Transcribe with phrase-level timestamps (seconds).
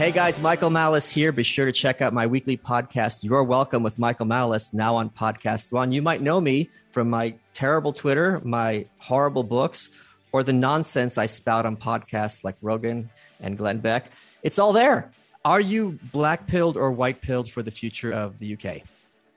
[0.00, 1.30] Hey guys, Michael Malice here.
[1.30, 5.10] Be sure to check out my weekly podcast, You're Welcome with Michael Malice, now on
[5.10, 5.92] Podcast One.
[5.92, 9.90] You might know me from my terrible Twitter, my horrible books,
[10.32, 13.10] or the nonsense I spout on podcasts like Rogan
[13.40, 14.06] and Glenn Beck.
[14.42, 15.10] It's all there.
[15.44, 18.80] Are you black pilled or white pilled for the future of the UK?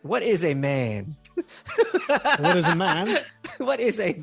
[0.01, 1.17] What is a man?
[2.37, 3.19] what is a man?
[3.57, 4.13] what is a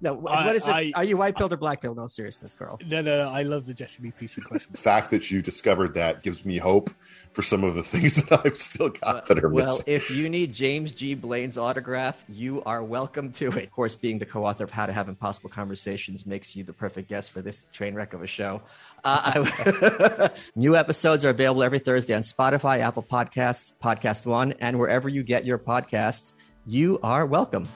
[0.00, 0.14] no?
[0.26, 0.70] I- what is it?
[0.70, 1.96] I- Are you white pilled or black pilled?
[1.96, 2.78] No seriousness, girl.
[2.86, 4.72] No, no, no, I love the Jesse Lee PC question.
[4.72, 6.90] The fact that you discovered that gives me hope
[7.32, 9.84] for some of the things that I've still got that are Well, missing.
[9.86, 11.14] Well, if you need James G.
[11.14, 13.64] Blaine's autograph, you are welcome to it.
[13.64, 17.08] Of course, being the co-author of How to Have Impossible Conversations makes you the perfect
[17.08, 18.60] guest for this train wreck of a show.
[19.04, 24.78] Uh, I- new episodes are available every Thursday on Spotify, Apple Podcasts, Podcast One, and
[24.78, 26.34] wherever you get your podcasts.
[26.66, 27.66] You are welcome.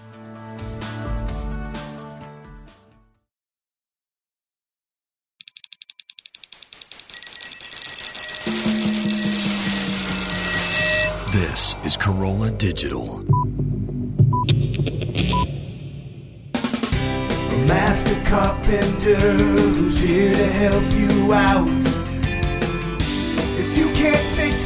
[11.32, 13.20] This is Carolla Digital.
[17.50, 21.66] A master carpenter who's here to help you out.
[23.58, 24.63] If you can't fix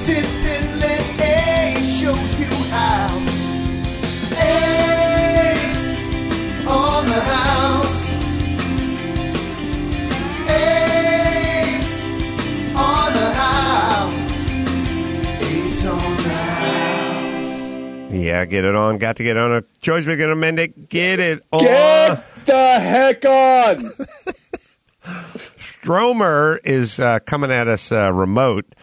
[18.48, 18.98] get it on.
[18.98, 20.06] Got to get on a choice.
[20.06, 20.88] We're going to amend it.
[20.88, 21.62] Get it on.
[21.62, 23.90] Get the heck on!
[25.58, 28.74] Stromer is uh, coming at us uh, remote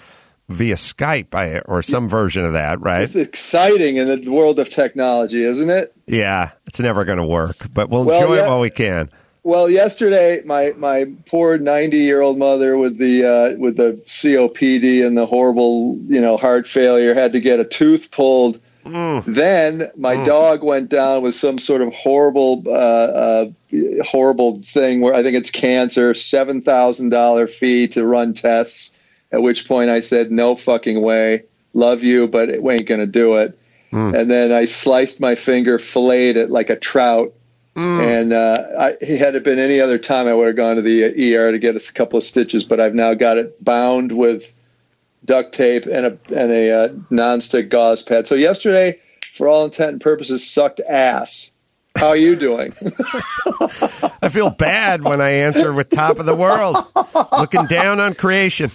[0.50, 3.02] via Skype I, or some version of that, right?
[3.02, 5.94] It's exciting in the world of technology, isn't it?
[6.08, 9.10] Yeah, it's never going to work, but we'll Well, enjoy it while we can.
[9.44, 15.06] Well, yesterday, my, my poor 90 year old mother with the uh, with the COPD
[15.06, 18.60] and the horrible you know heart failure had to get a tooth pulled.
[19.25, 23.46] Then my dog went down with some sort of horrible uh, uh,
[24.03, 26.13] horrible thing where I think it's cancer.
[26.13, 28.91] Seven thousand dollar fee to run tests.
[29.31, 31.44] At which point I said, "No fucking way.
[31.74, 33.57] Love you, but it ain't gonna do it."
[34.13, 37.34] And then I sliced my finger, filleted it like a trout.
[38.01, 41.35] And uh, I, had it been any other time, I would have gone to the
[41.35, 42.63] ER to get a couple of stitches.
[42.63, 44.45] But I've now got it bound with
[45.25, 48.28] duct tape and a and a uh, nonstick gauze pad.
[48.28, 49.00] So yesterday,
[49.31, 51.52] for all intent and purposes, sucked ass.
[51.97, 52.74] How are you doing?
[54.22, 56.75] I feel bad when I answer with top of the world,
[57.40, 58.69] looking down on creation.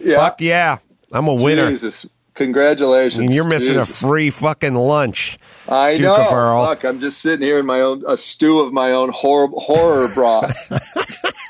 [0.00, 0.78] yeah, Fuck yeah,
[1.12, 1.70] I'm a winner.
[1.70, 3.20] Jesus, congratulations!
[3.20, 5.38] And you're missing a free fucking lunch.
[5.68, 6.66] I Duke know.
[6.68, 10.08] Look, I'm just sitting here in my own a stew of my own horror horror
[10.12, 10.72] broth.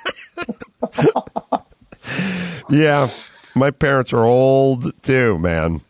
[2.71, 3.07] Yeah,
[3.59, 5.81] my parents are old too, man.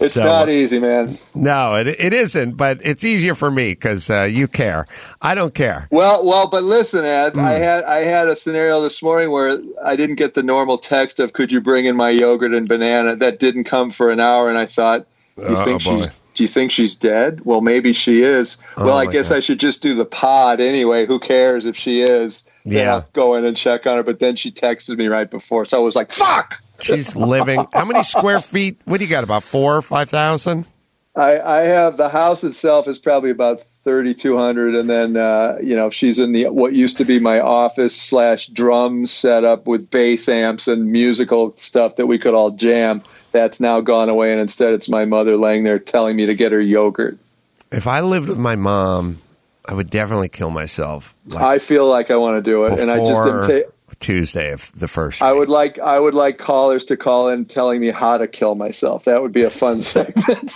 [0.00, 1.16] It's So- not easy, man.
[1.36, 4.86] No, it, it isn't, but it's easier for me because uh, you care.
[5.22, 5.86] I don't care.
[5.92, 7.40] Well, well, but listen, Ed, Hmm.
[7.40, 11.20] I had I had a scenario this morning where I didn't get the normal text
[11.20, 14.48] of "Could you bring in my yogurt and banana?" That didn't come for an hour,
[14.48, 16.08] and I thought, "Do you Oh, think she's.
[16.34, 18.58] Do you think she's dead?" Well, maybe she is.
[18.76, 19.36] well, Oh, I guess God.
[19.36, 21.06] I should just do the pod anyway.
[21.06, 22.42] Who cares if she is?
[22.64, 22.94] Then Yeah.
[22.94, 24.02] I'll go in and check on her.
[24.02, 27.64] But then she texted me right before, so I was like, "Fuck." She's living.
[27.72, 28.80] How many square feet?
[28.84, 29.24] What do you got?
[29.24, 30.66] About four or five thousand?
[31.16, 35.58] I, I have the house itself is probably about thirty two hundred, and then uh,
[35.62, 39.90] you know she's in the what used to be my office slash drum setup with
[39.90, 43.02] bass amps and musical stuff that we could all jam.
[43.30, 46.50] That's now gone away, and instead it's my mother laying there telling me to get
[46.50, 47.18] her yogurt.
[47.70, 49.18] If I lived with my mom,
[49.64, 51.14] I would definitely kill myself.
[51.26, 53.70] Like I feel like I want to do it, and I just didn't ta-
[54.04, 55.22] Tuesday of the first.
[55.22, 55.38] I week.
[55.40, 59.04] would like I would like callers to call in telling me how to kill myself.
[59.04, 60.52] That would be a fun segment.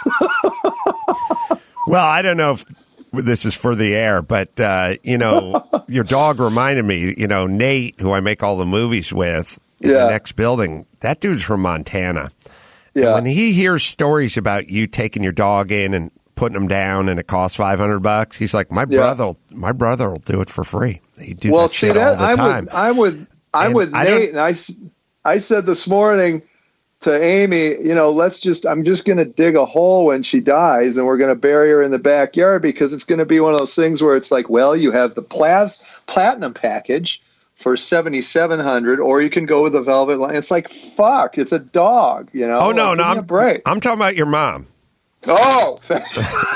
[1.86, 2.64] Well, I don't know if
[3.12, 7.14] this is for the air, but uh, you know, your dog reminded me.
[7.16, 10.04] You know, Nate, who I make all the movies with in Yeah.
[10.04, 10.84] the next building.
[11.00, 12.30] That dude's from Montana.
[12.94, 13.14] And yeah.
[13.14, 17.18] when he hears stories about you taking your dog in and putting him down, and
[17.18, 18.98] it costs five hundred bucks, he's like, "My Yeah.
[19.14, 22.36] brother, my brother will do it for free." He do well, that see that I'm
[22.36, 22.64] time.
[22.66, 24.54] with I'm with I'm And with I Nate, and I
[25.24, 26.42] I said this morning
[27.00, 30.40] to Amy, you know, let's just I'm just going to dig a hole when she
[30.40, 33.40] dies, and we're going to bury her in the backyard because it's going to be
[33.40, 37.22] one of those things where it's like, well, you have the plas platinum package
[37.54, 40.36] for seventy seven hundred, or you can go with the velvet line.
[40.36, 42.58] It's like fuck, it's a dog, you know.
[42.60, 43.62] oh no, Like, no, give me a I'm break.
[43.64, 44.66] I'm talking about your mom.
[45.26, 45.78] oh,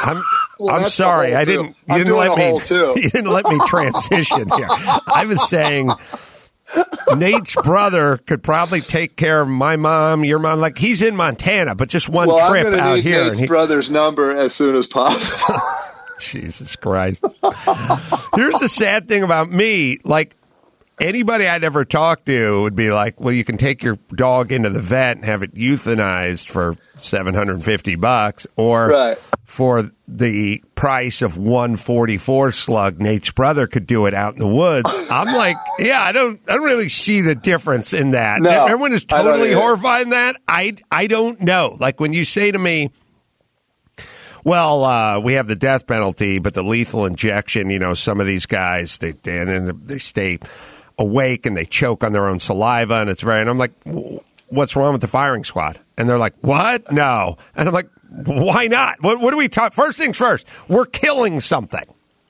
[0.02, 0.22] I'm
[0.58, 1.34] Well, I'm sorry.
[1.34, 1.76] I didn't.
[1.86, 2.60] You I'm didn't let me.
[2.96, 4.68] You didn't let me transition here.
[5.14, 5.96] I was saying
[7.16, 10.60] Nate's brother could probably take care of my mom, your mom.
[10.60, 13.19] Like he's in Montana, but just one well, trip out here.
[13.19, 15.54] and Nate's he- brother's number as soon as possible.
[16.20, 17.24] Jesus Christ.
[18.36, 19.98] Here's the sad thing about me.
[20.04, 20.36] Like
[21.02, 24.70] anybody I'd ever talked to would be like, well, you can take your dog into
[24.70, 29.19] the vet and have it euthanized for 750 bucks or Right.
[29.44, 34.88] for the price of 144 slug, Nate's brother could do it out in the woods.
[35.10, 38.40] I'm like, yeah, I don't, I don't really see the difference in that.
[38.40, 40.37] No, Everyone is totally horrified in that.
[40.48, 41.76] I, I don't know.
[41.81, 42.90] Like when you say to me,
[44.44, 48.26] well, uh, we have the death penalty, but the lethal injection, you know, some of
[48.26, 50.40] these guys, they, and they stay
[50.98, 53.72] awake and they choke on their own saliva, and it's very, and I'm like,
[54.48, 55.78] what's wrong with the firing squad?
[55.98, 56.90] And they're like, what?
[56.92, 57.38] No.
[57.54, 59.02] And I'm like, why not?
[59.02, 59.72] What, what do we talk?
[59.72, 61.84] First things first, we're killing something.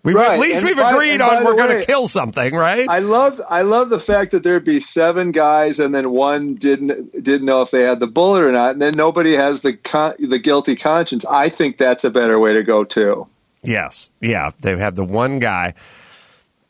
[0.04, 2.88] We've, Right, At least and we've by- agreed on we're going to kill something, right?
[2.88, 7.12] I love I love the fact that there'd be seven guys and then one didn't
[7.22, 10.14] didn't know if they had the bullet or not, and then nobody has the con-
[10.18, 11.24] the guilty conscience.
[11.24, 13.28] I think that's a better way to go too.
[13.62, 14.10] Yes.
[14.20, 14.50] Yeah.
[14.58, 15.74] They have the one guy.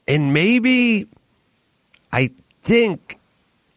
[0.06, 1.06] And maybe
[2.12, 2.30] I
[2.62, 3.18] think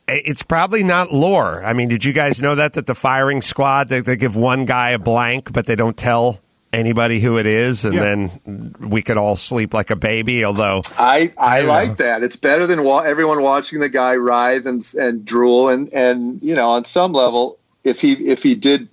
[0.07, 1.63] it's probably not lore.
[1.63, 4.65] I mean, did you guys know that that the firing squad they, they give one
[4.65, 6.39] guy a blank, but they don't tell
[6.73, 8.01] anybody who it is, and Yeah.
[8.03, 10.43] then we could all sleep like a baby.
[10.45, 11.67] Although, I I Yeah.
[11.67, 12.21] like that.
[12.21, 16.53] It's better than wa- everyone watching the guy writhe and and drool and and you
[16.53, 18.89] know on some level if he if he did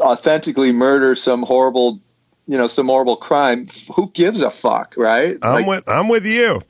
[0.00, 2.00] authentically murder some horrible
[2.46, 5.36] you know some horrible crime, who gives a fuck, right?
[5.42, 6.60] I'm Like, with I'm with you.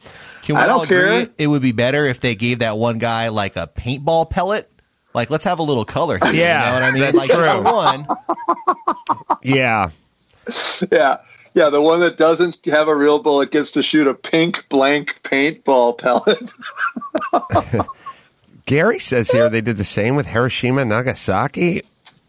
[0.42, 1.28] Can we I don't all agree care.
[1.38, 4.70] it would be better if they gave that one guy like a paintball pellet?
[5.14, 6.32] Like, let's have a little color here.
[6.32, 7.00] Yeah, you know what I mean?
[7.02, 7.42] that's like true.
[7.44, 9.36] the one.
[9.42, 9.90] Yeah.
[10.92, 11.22] Yeah,
[11.54, 11.70] yeah.
[11.70, 15.96] The one that doesn't have a real bullet gets to shoot a pink blank paintball
[15.96, 16.50] pellet.
[18.66, 21.80] Gary says here they did the same with Hiroshima and Nagasaki.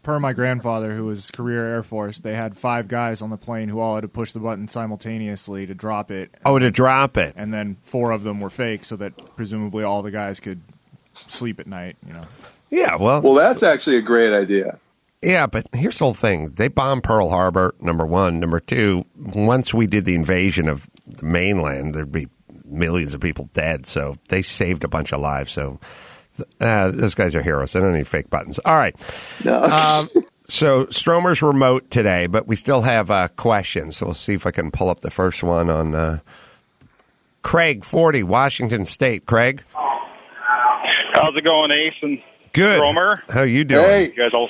[0.06, 3.68] Per my grandfather, who was career Air Force, they had five guys on the plane
[3.68, 7.34] who all had to push the button simultaneously to drop it, Oh, to drop it.
[7.36, 10.60] and then four of them were fake, so that presumably all the guys could
[11.14, 11.96] sleep at night.
[12.06, 12.24] You know,
[12.70, 12.94] Yeah.
[12.96, 13.20] Well.
[13.20, 14.78] well, that's actually a great idea.
[15.22, 16.50] Yeah, but here's the whole thing.
[16.50, 18.38] They bombed Pearl Harbor, number one.
[18.38, 22.28] Number two, once we did the invasion of the mainland, there'd be
[22.64, 23.86] millions of people dead.
[23.86, 25.50] So they saved a bunch of lives.
[25.52, 25.80] So
[26.60, 27.72] uh, those guys are heroes.
[27.72, 28.58] They don't need fake buttons.
[28.64, 28.94] All right.
[29.44, 29.62] No.
[29.62, 30.08] Um,
[30.48, 33.96] so Stromer's remote today, but we still have uh, questions.
[33.96, 36.18] So we'll see if I can pull up the first one on uh,
[37.42, 39.26] Craig, 40, Washington State.
[39.26, 39.64] Craig?
[39.72, 42.18] How's it going, Ace and
[42.52, 42.78] Good.
[42.78, 43.22] Stromer?
[43.28, 43.84] How you doing?
[43.84, 44.04] Hey.
[44.06, 44.48] You guys all.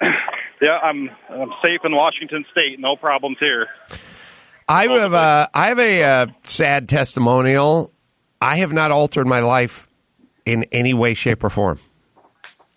[0.60, 2.78] yeah, I'm I'm safe in Washington State.
[2.78, 3.66] No problems here.
[4.68, 7.92] I have uh, I have a uh, sad testimonial.
[8.40, 9.88] I have not altered my life
[10.46, 11.78] in any way, shape, or form,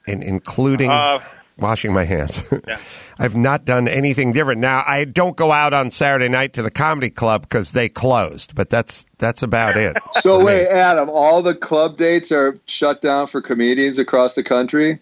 [0.07, 1.19] in, including Uh,
[1.57, 2.41] washing my hands.
[2.67, 2.79] Yeah.
[3.17, 4.59] I've not done anything different.
[4.59, 8.53] Now I don't go out on Saturday night to the comedy club because they closed,
[8.55, 9.95] but that's that's about it.
[10.19, 10.45] So for me.
[10.47, 14.99] wait, Adam, all the club dates are shut down for comedians across the country.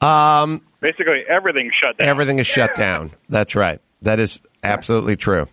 [0.00, 2.08] um, Basically, everything's shut down.
[2.08, 3.10] everything is shut down.
[3.28, 3.80] That's right.
[4.02, 5.48] That is absolutely true.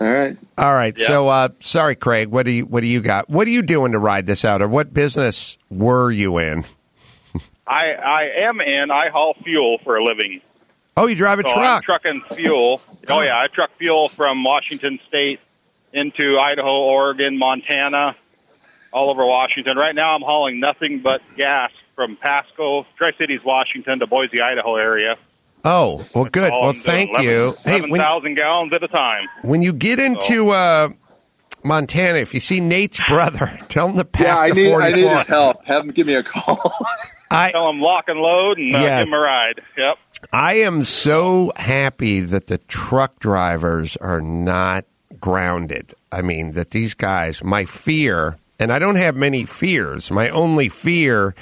[0.00, 0.36] All right.
[0.56, 0.98] All right.
[0.98, 1.06] Yeah.
[1.06, 2.28] So, uh, sorry, Craig.
[2.28, 3.28] What do you What do you got?
[3.28, 6.64] What are you doing to ride this out, or what business were you in?
[7.66, 8.90] I I am in.
[8.90, 10.40] I haul fuel for a living.
[10.96, 11.84] Oh, you drive a So I'm truck.
[12.02, 12.80] trucking fuel.
[13.08, 15.40] Oh yeah, I truck fuel from Washington State
[15.92, 18.16] into Idaho, Oregon, Montana,
[18.92, 19.76] all over Washington.
[19.76, 24.76] Right now, I'm hauling nothing but gas from Pasco, Tri Cities, Washington, to Boise, Idaho
[24.76, 25.16] area.
[25.64, 26.52] Oh, well, good.
[26.52, 27.54] Well, thank 11 you.
[27.64, 29.26] Hey, when, 11,000 gallons at a time.
[29.42, 30.88] when you get into uh,
[31.62, 34.90] Montana, if you see Nate's brother, tell him to pack Yeah, I the need I
[34.92, 35.64] need his help.
[35.66, 36.72] Have him give me a call.
[37.32, 39.04] I, Tell them lock and load and uh, Yes.
[39.04, 39.60] give them a ride.
[39.78, 39.96] Yep.
[40.32, 44.84] I am so happy that the truck drivers are not
[45.20, 45.94] grounded.
[46.10, 50.68] I mean, that these guys, my fear, and I don't have many fears, my only
[50.68, 51.34] fear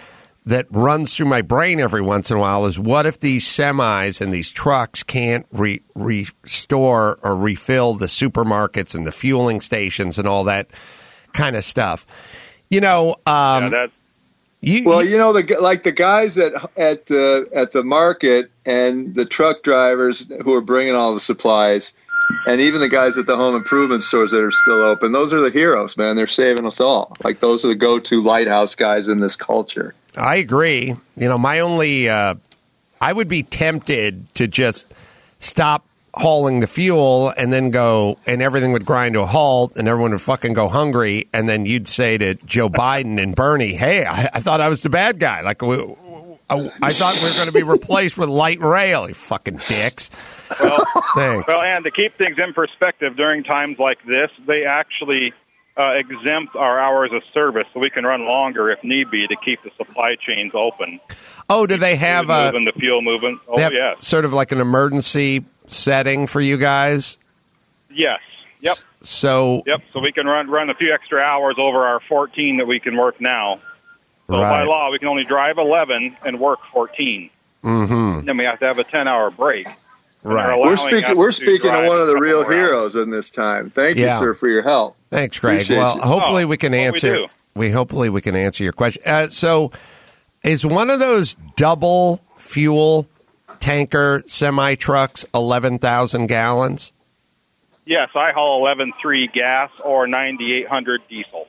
[0.48, 4.22] that runs through my brain every once in a while is what if these semis
[4.22, 10.26] and these trucks can't re- restore or refill the supermarkets and the fueling stations and
[10.26, 10.68] all that
[11.34, 12.06] kind of stuff?
[12.70, 13.90] You know, um, yeah, that,
[14.62, 19.14] you, well, you know the like the guys at at the at the market and
[19.14, 21.92] the truck drivers who are bringing all the supplies,
[22.46, 25.12] and even the guys at the home improvement stores that are still open.
[25.12, 26.16] Those are the heroes, man.
[26.16, 27.14] They're saving us all.
[27.22, 29.94] Like those are the go-to lighthouse guys in this culture.
[30.18, 30.94] I agree.
[31.16, 32.34] You know, my only, uh,
[33.00, 34.86] I would be tempted to just
[35.38, 35.84] stop
[36.14, 40.10] hauling the fuel and then go and everything would grind to a halt and everyone
[40.10, 44.28] would fucking go hungry and then you'd say to Joe Biden and Bernie, "Hey, I,
[44.34, 45.42] I thought I was the bad guy.
[45.42, 45.76] Like we,
[46.50, 49.06] I, I thought we were going to be replaced with light rail.
[49.06, 50.10] You fucking dicks."
[50.60, 50.84] Well,
[51.14, 51.46] Thanks.
[51.46, 55.34] well, and to keep things in perspective, during times like this, they actually
[55.78, 59.36] uh, exempt our hours of service so we can run longer if need be to
[59.36, 61.00] keep the supply chains open.
[61.48, 63.40] Oh, do they have Food a moving, the fuel moving?
[63.46, 64.06] Oh, yes.
[64.06, 67.16] sort of like an emergency setting for you guys?
[67.90, 68.20] Yes.
[68.60, 68.78] Yep.
[69.02, 69.82] So Yep.
[69.92, 72.96] So we can run run a few extra hours over our 14 that we can
[72.96, 73.60] work now.
[74.26, 77.30] So by law, we can only drive 11 and work 14.
[77.64, 78.24] Mhm.
[78.26, 79.68] Then we have to have a 10 hour break.
[80.24, 80.58] And they're Right.
[80.58, 81.02] We're speaking.
[81.10, 82.54] to We're speaking to one of the real more hours.
[82.54, 83.70] heroes in this time.
[83.70, 84.14] Thank Yeah.
[84.14, 84.96] you, sir, for your help.
[85.10, 85.56] Thanks, Greg.
[85.56, 86.02] Appreciate well, you.
[86.02, 87.14] hopefully Oh, we can what we answer.
[87.14, 87.26] do.
[87.54, 89.02] we hopefully we can answer your question.
[89.06, 89.70] Uh, so,
[90.44, 93.06] is one of those double fuel
[93.60, 96.92] tanker semi trucks eleven thousand gallons?
[97.86, 101.48] Yes, I haul 11.3 gas or 9800 diesel.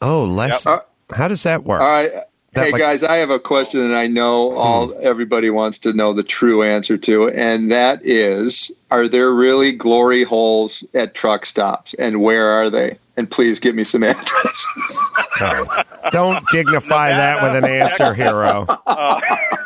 [0.00, 0.64] Oh, less.
[0.64, 0.88] Yep.
[1.14, 1.82] How does that work?
[1.82, 2.10] All right.
[2.52, 5.92] That hey like- guys, I have a question that I know all everybody wants to
[5.92, 11.46] know the true answer to, and that is: Are there really glory holes at truck
[11.46, 12.98] stops, and where are they?
[13.16, 15.00] And please give me some addresses.
[15.40, 18.66] Oh, don't dignify that with an answer, hero.
[18.68, 19.20] Uh,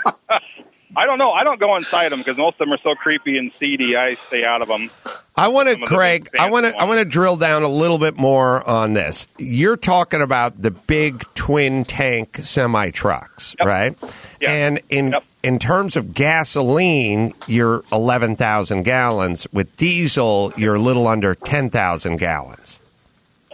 [0.96, 1.30] I don't know.
[1.32, 3.96] I don't go inside them because most of them are so creepy and seedy.
[3.96, 4.90] I stay out of them.
[5.36, 6.30] I want to, Some of the Craig.
[6.38, 6.76] I want to.
[6.76, 9.26] I want to drill down a little bit more on this.
[9.38, 13.96] You're talking about the big twin tank semi trucks, right?
[14.40, 14.50] Yeah.
[14.52, 19.46] And in in terms of gasoline, you're eleven thousand gallons.
[19.52, 22.78] With diesel, you're a little under ten thousand gallons.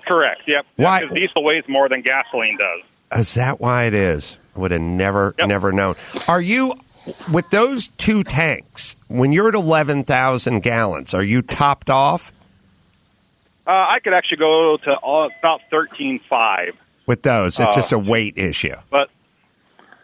[0.06, 0.42] Correct.
[0.46, 0.66] Yep.
[0.76, 3.20] Why- Because diesel weighs more than gasoline does.
[3.20, 4.36] Is that why it is?
[4.56, 5.94] I would have never, never known.
[6.28, 6.74] Are you
[7.32, 8.96] with those two tanks?
[9.08, 12.32] When you're at eleven thousand gallons, are you topped off
[13.66, 16.74] Uh, I could actually go to uh, about thirteen five,
[17.06, 17.58] with those?
[17.58, 18.74] It's Uh, just a weight issue.
[18.90, 19.10] but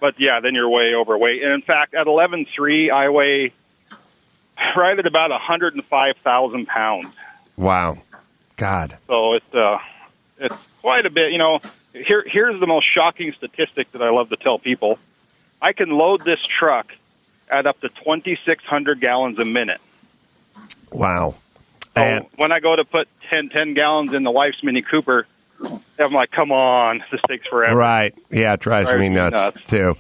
[0.01, 1.43] but yeah, then you're way overweight.
[1.43, 3.53] And in fact, at eleven three, I weigh
[4.77, 7.15] right at about hundred and five thousand pounds.
[7.57, 7.99] Wow,
[8.57, 8.99] God.
[9.07, 9.79] So it's uh,
[10.39, 11.33] it's quite a bit.
[11.33, 11.61] You know,
[11.93, 14.99] here here's the most shocking statistic that I love to tell people.
[15.61, 16.93] I can load this truck
[17.51, 19.81] at up to 2,600 gallons a minute.
[20.93, 21.35] Wow.
[21.97, 25.27] So And when I go to put 10, 10 gallons in the wife's Mini Cooper,
[25.99, 27.75] I'm like, come on, this takes forever.
[27.77, 29.67] right, yeah, it drives Drives me me nuts, nuts.
[29.67, 29.97] too.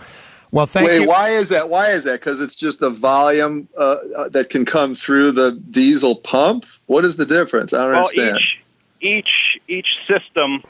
[0.51, 1.09] Well, thank Wait, you.
[1.09, 1.69] why is that?
[1.71, 2.21] Why is that?
[2.21, 6.67] Because it's just the volume uh, uh, that can come through the diesel pump.
[6.87, 7.73] What is the difference?
[7.73, 8.39] I don't Well, understand.
[8.39, 8.59] each
[9.01, 10.63] each each system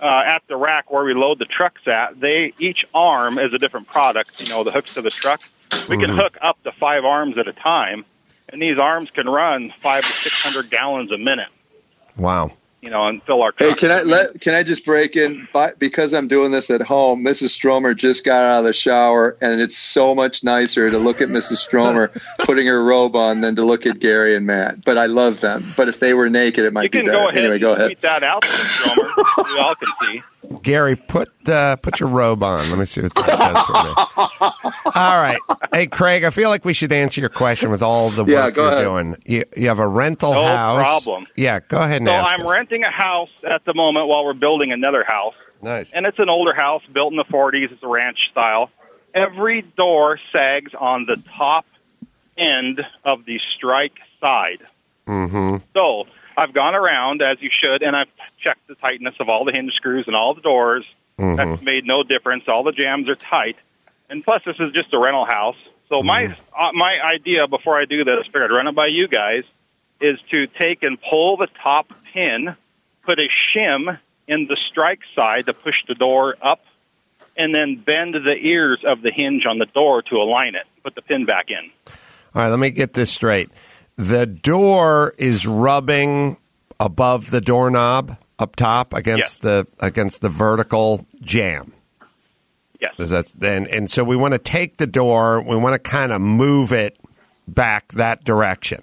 [0.00, 3.58] uh, at the rack where we load the trucks at, they each arm is a
[3.58, 4.40] different product.
[4.40, 5.40] You know, the hooks to the truck.
[5.88, 6.16] We can Mhm.
[6.16, 8.04] hook up to five arms at a time,
[8.48, 11.48] and these arms can run five to six hundred gallons a minute.
[12.16, 12.52] Wow.
[12.82, 13.52] You know, and fill our.
[13.56, 15.48] Hey, can I let can I just break in?
[15.52, 17.48] By, because I'm doing this at home, Mrs.
[17.48, 21.28] Stromer just got out of the shower, and it's so much nicer to look at
[21.28, 21.56] Mrs.
[21.56, 24.84] Stromer putting her robe on than to look at Gary and Matt.
[24.84, 25.64] But I love them.
[25.76, 27.12] But if they were naked, it might You be better.
[27.12, 27.86] go ahead anyway, go ahead.
[27.86, 28.44] tweet that out.
[28.44, 29.08] Stromer.
[29.50, 30.22] we all can see.
[30.62, 32.58] Gary, put uh, put your robe on.
[32.70, 34.52] Let me see what that does for me.
[34.94, 35.38] All right.
[35.72, 38.50] Hey, Craig, I feel like we should answer your question with all the work Yeah,
[38.50, 38.84] go you're ahead.
[38.84, 39.16] doing.
[39.24, 40.80] You, you have a rental No house.
[40.80, 41.26] problem.
[41.36, 42.34] Yeah, go ahead and So ask.
[42.34, 42.50] I'm us.
[42.50, 45.34] renting a house at the moment while we're building another house.
[45.62, 45.90] Nice.
[45.92, 47.72] And it's an older house built in the 40s.
[47.72, 48.70] It's a ranch style.
[49.14, 51.64] Every door sags on the top
[52.38, 54.58] end of the strike side.
[55.06, 55.56] Mm-hmm.
[55.74, 56.04] So
[56.36, 58.08] I've gone around, as you should, and I've
[58.42, 60.84] checked the tightness of all the hinge screws and all the doors.
[61.18, 61.36] Mhm.
[61.36, 62.44] That's made no difference.
[62.46, 63.56] All the jams are tight.
[64.10, 65.56] And plus, this is just a rental house.
[65.88, 69.08] So my uh, my idea before I do this, figured I'd run it by you
[69.08, 69.44] guys,
[70.00, 72.56] is to take and pull the top pin,
[73.04, 76.60] put a shim in the strike side to push the door up,
[77.36, 80.66] and then bend the ears of the hinge on the door to align it.
[80.82, 81.70] Put the pin back in.
[82.34, 83.48] All right, let me get this straight.
[83.96, 86.36] The door is rubbing
[86.78, 91.72] above the doorknob up top against the against the vertical jam.
[92.80, 92.94] Yes.
[92.98, 93.66] Is that then?
[93.66, 95.42] And so we want to take the door.
[95.42, 96.98] We want to kind of move it
[97.48, 98.82] back that direction,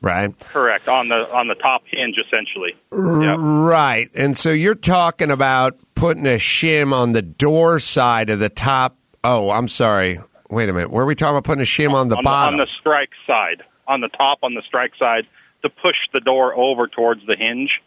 [0.00, 0.38] right?
[0.38, 2.74] Correct on the on the top hinge, essentially.
[2.92, 3.36] Yep.
[3.40, 4.10] Right.
[4.14, 8.96] And so you're talking about putting a shim on the door side of the top.
[9.24, 10.20] Oh, I'm sorry.
[10.50, 10.90] Wait a minute.
[10.90, 12.56] Where are we talking about putting a shim on the on bottom?
[12.56, 15.26] the, on the strike side, on the top, on the strike side,
[15.62, 17.80] to push the door over towards the hinge.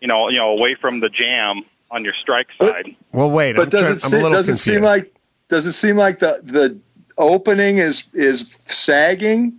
[0.00, 2.94] You know, you know, away from the jam on your strike side.
[3.12, 3.56] well, wait.
[3.56, 5.14] But I'm does trying- it I'm a seem, little does it seem like
[5.48, 6.78] does it seem like the the
[7.16, 9.54] opening is is sagging?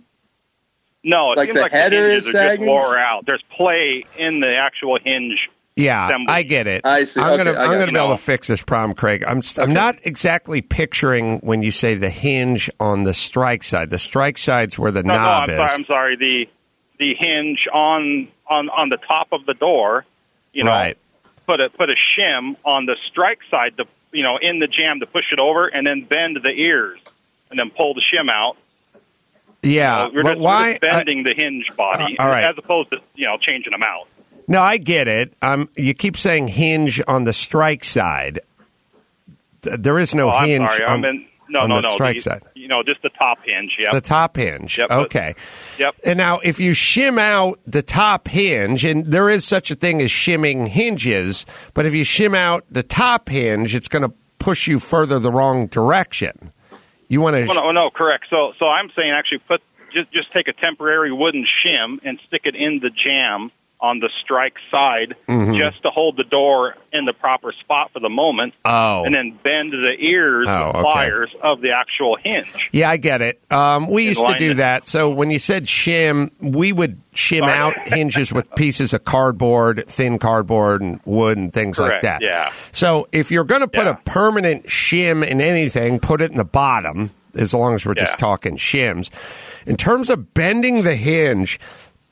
[1.04, 2.66] No, it Like seems the like header the hinges is are just sagging?
[2.66, 3.24] wore out.
[3.26, 5.48] There's play in the actual hinge.
[5.78, 6.26] Yeah, assembly.
[6.34, 6.82] I get it.
[6.84, 7.20] I see.
[7.20, 7.92] I'm Okay, gonna I I'm gonna you.
[7.92, 9.24] be able to fix this problem, Craig.
[9.26, 13.90] I'm st- I'm not exactly picturing when you say the hinge on the strike side.
[13.90, 15.56] The strike side's where the No, no, knob I'm is.
[15.56, 15.70] sorry.
[15.70, 16.16] I'm sorry.
[16.16, 16.48] The
[16.98, 20.04] the hinge on on on the top of the door.
[20.52, 20.98] You know, Right.
[21.46, 25.00] put a put a shim on the strike side to you know in the jam
[25.00, 26.98] to push it over, and then bend the ears,
[27.50, 28.56] and then pull the shim out.
[29.62, 32.44] yeah, So we're, but just, we're just bending the hinge body, Uh, all right.
[32.44, 34.08] as opposed to you know changing them out.
[34.48, 35.34] No, I get it.
[35.42, 38.40] Um, you keep saying hinge on the strike side.
[39.62, 40.84] Th- There is no oh, I'm hinge sorry.
[40.84, 41.94] on, I meant no, on no, the no.
[41.94, 42.42] strike the, side.
[42.54, 43.76] You know, just the top hinge.
[43.78, 43.90] Yeah.
[43.92, 44.78] The top hinge.
[44.78, 45.34] Yep, but- okay.
[45.78, 45.94] Yep.
[46.04, 50.00] And now, if you shim out the top hinge, and there is such a thing
[50.02, 54.66] as shimming hinges, but if you shim out the top hinge, it's going to push
[54.66, 56.52] you further the wrong direction.
[57.08, 57.46] You want to.
[57.46, 58.26] Well, no, no, correct.
[58.30, 59.62] So, so I'm saying actually put
[59.92, 64.10] just just take a temporary wooden shim and stick it in the jam on the
[64.24, 65.56] strike side, Mm-hmm.
[65.56, 68.54] just to hold the door in the proper spot for the moment.
[68.64, 69.04] Oh.
[69.04, 70.80] and then bend the ears Oh, okay.
[70.80, 72.68] pliers of the actual hinge.
[72.72, 73.40] Yeah, I get it.
[73.50, 74.54] Um, we used to do it.
[74.54, 74.86] that.
[74.86, 77.52] So when you said shim, we would shim Sorry.
[77.52, 82.20] out hinges with pieces of cardboard, thin cardboard, and wood and things like that.
[82.22, 82.50] yeah.
[82.72, 83.92] So if you're going to put Yeah.
[83.92, 87.10] a permanent shim in anything, put it in the bottom.
[87.34, 88.06] As long as we're Yeah.
[88.06, 89.10] just talking shims.
[89.66, 91.60] In terms of bending the hinge,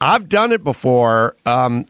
[0.00, 1.36] I've done it before.
[1.46, 1.86] Um,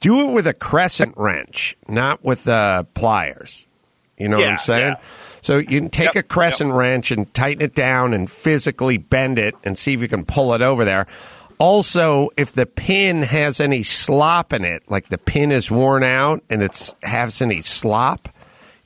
[0.00, 3.66] do it with a crescent wrench, not with uh, pliers.
[4.18, 4.92] You know what I'm saying?
[4.98, 5.00] yeah.
[5.42, 9.38] So you can take Yep, a crescent wrench and tighten it down and physically bend
[9.38, 11.06] it and see if you can pull it over there.
[11.58, 16.42] Also, if the pin has any slop in it, like the pin is worn out
[16.50, 18.28] and it has any slop,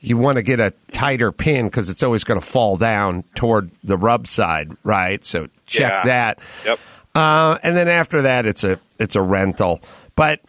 [0.01, 3.71] you want to get a tighter pin because it's always going to fall down toward
[3.83, 5.25] the rub side, right?
[5.25, 6.05] So check Yeah.
[6.05, 6.39] that.
[6.65, 6.79] Yep.
[7.15, 9.81] Uh, and then after that, it's a it's a rental.
[10.17, 10.41] But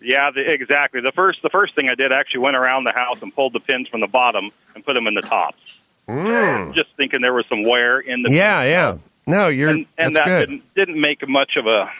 [0.00, 1.00] Yeah, the, exactly.
[1.00, 3.52] The first the first thing I did I actually went around the house and pulled
[3.52, 5.78] the pins from the bottom and put them in the tops.
[6.74, 8.34] Just thinking there was some wear in the Mm.
[8.36, 10.48] yeah, yeah, no, you're and, and that's that good.
[10.48, 11.90] didn't didn't make much of a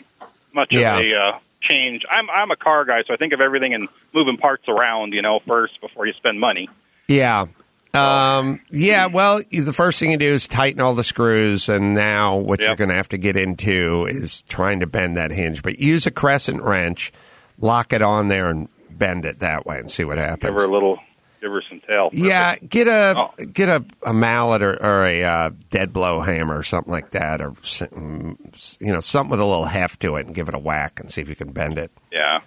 [0.54, 0.98] much Yeah.
[0.98, 2.02] of a uh, change.
[2.10, 5.20] I'm I'm a car guy, so I think of everything and moving parts around, you
[5.22, 6.68] know, first before you spend money.
[7.06, 7.46] Yeah.
[7.94, 12.36] Um, yeah, well, the first thing you do is tighten all the screws, and now
[12.36, 15.62] what you're going to have to get into is trying to bend that hinge.
[15.62, 17.12] But use a crescent wrench,
[17.58, 20.50] lock it on there, and bend it that way, and see what happens.
[20.50, 20.98] Give her a little,
[21.40, 22.10] give her some tail.
[22.12, 23.44] Yeah, get a Oh.
[23.46, 27.40] get a, a mallet or, or a uh, dead blow hammer or something like that,
[27.40, 30.58] or mm, you know something with a little heft to it, and give it a
[30.58, 31.90] whack and see if you can bend it.
[32.12, 32.40] Yeah.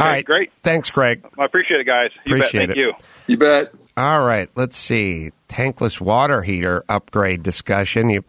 [0.00, 0.50] All right, great.
[0.64, 1.24] Thanks, Greg.
[1.38, 2.10] I appreciate it, guys.
[2.26, 2.76] You Appreciate bet.
[2.76, 2.80] it.
[2.80, 2.94] You.
[3.28, 3.72] You bet.
[3.96, 5.30] All right, let's see.
[5.48, 8.10] Tankless water heater upgrade discussion.
[8.10, 8.24] You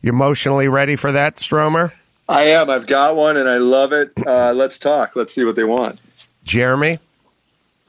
[0.00, 1.92] you emotionally ready for that, Stromer?
[2.28, 2.70] I am.
[2.70, 4.12] I've got one and I love it.
[4.24, 5.16] Uh, let's talk.
[5.16, 5.98] Let's see what they want.
[6.44, 6.98] Jeremy,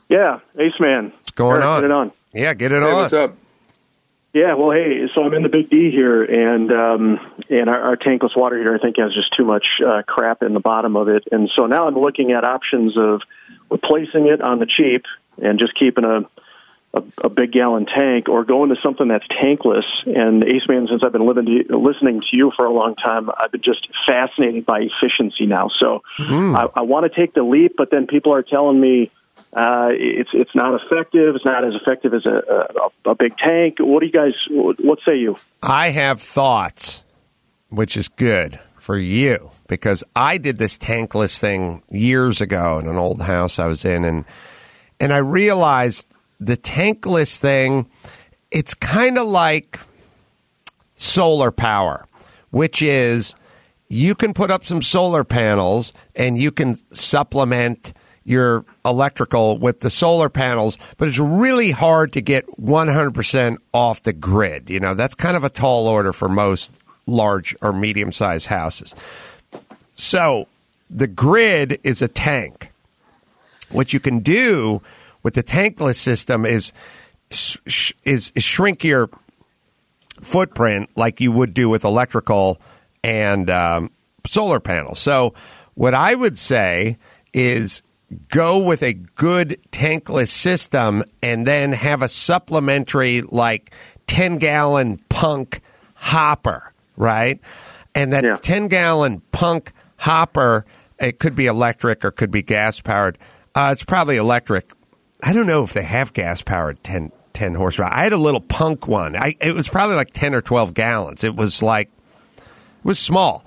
[0.09, 1.11] Yeah, Ace Man.
[1.11, 1.81] what's going Eric, on?
[1.81, 2.11] Get it on.
[2.33, 2.95] Yeah, get it Hey, on.
[2.95, 3.35] what's up?
[4.33, 7.97] Yeah, well, hey, so I'm in the Big D here, and um, and our, our
[7.97, 11.07] tankless water heater I think has just too much uh, crap in the bottom of
[11.09, 13.21] it, and so now I'm looking at options of
[13.71, 15.05] replacing it on the cheap
[15.41, 16.21] and just keeping a
[16.93, 19.83] a, a big gallon tank, or go into something that's tankless.
[20.05, 23.29] And Ace Man, since I've been living to, listening to you for a long time,
[23.37, 25.69] I've been just fascinated by efficiency now.
[25.79, 26.01] So
[26.55, 29.11] I, I want to take the leap, but then people are telling me
[29.53, 31.35] uh, it's it's not effective.
[31.35, 33.77] It's not as effective as a, a, a big tank.
[33.79, 34.33] What do you guys?
[34.49, 35.37] What say you?
[35.63, 37.03] I have thoughts,
[37.69, 42.95] which is good for you because I did this tankless thing years ago in an
[42.95, 44.25] old house I was in, and
[44.99, 46.05] and I realized
[46.39, 47.87] the tankless thing.
[48.51, 49.79] It's kind of like
[50.95, 52.05] solar power,
[52.51, 53.35] which is
[53.87, 59.89] you can put up some solar panels and you can supplement your electrical with the
[59.89, 64.69] solar panels, but it's really hard to get 100% off the grid.
[64.69, 66.71] You know, that's kind of a tall order for most
[67.07, 68.93] large or medium sized houses.
[69.95, 70.47] So
[70.89, 72.71] the grid is a tank.
[73.69, 74.81] What you can do
[75.23, 76.71] with the tankless system is
[77.29, 79.09] is, is shrink your
[80.21, 82.59] footprint like you would do with electrical
[83.03, 83.91] and um,
[84.25, 84.99] solar panels.
[84.99, 85.33] So,
[85.75, 86.97] what I would say
[87.33, 87.81] is
[88.29, 93.71] go with a good tankless system and then have a supplementary, like
[94.07, 95.61] 10 gallon punk
[95.93, 97.39] hopper, right?
[97.95, 100.65] And that 10 gallon punk hopper,
[100.99, 103.17] it could be electric or could be gas powered.
[103.55, 104.71] Uh, it's probably electric.
[105.21, 107.91] I don't know if they have gas powered 10, 10 horsepower.
[107.91, 109.15] I had a little punk one.
[109.15, 111.23] I, it was probably like 10 or 12 gallons.
[111.23, 111.89] It was like,
[112.37, 113.43] it was small.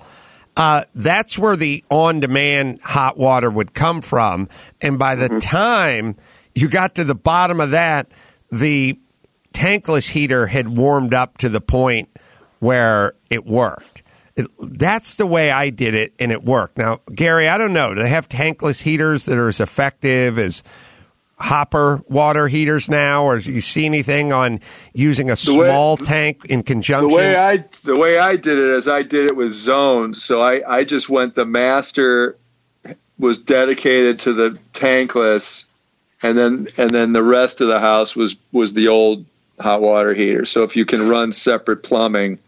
[0.55, 4.47] uh, that's where the on demand hot water would come from.
[4.81, 6.15] And by the time
[6.53, 8.11] you got to the bottom of that,
[8.51, 8.99] the
[9.53, 12.09] tankless heater had warmed up to the point
[12.59, 14.03] where it worked.
[14.35, 16.77] It, that's the way I did it, and it worked.
[16.77, 17.93] Now, Gary, I don't know.
[17.93, 20.63] Do they have tankless heaters that are as effective as
[21.37, 24.59] hopper water heaters now, or do you see anything on
[24.93, 27.09] using a The way- small tank in The conjunction?
[27.11, 30.23] way I the way I did it is I did it with zones.
[30.23, 32.37] So I, I just went the master
[33.19, 35.65] was dedicated to the tankless
[36.21, 39.25] and then and then the rest of the house was was the old
[39.59, 40.45] hot water heater.
[40.45, 42.39] So if you can run separate plumbing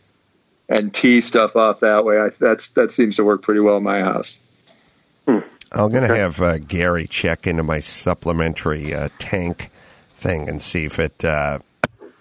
[0.69, 3.83] and tee stuff off that way, I, that's that seems to work pretty well in
[3.83, 4.37] my house.
[5.75, 9.69] I'm going to have uh, Gary check into my supplementary uh, tank
[10.09, 11.59] thing and see if it uh,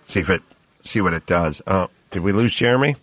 [0.04, 0.42] see if it
[0.82, 1.62] see what it does.
[1.66, 2.96] Oh, did we lose Jeremy?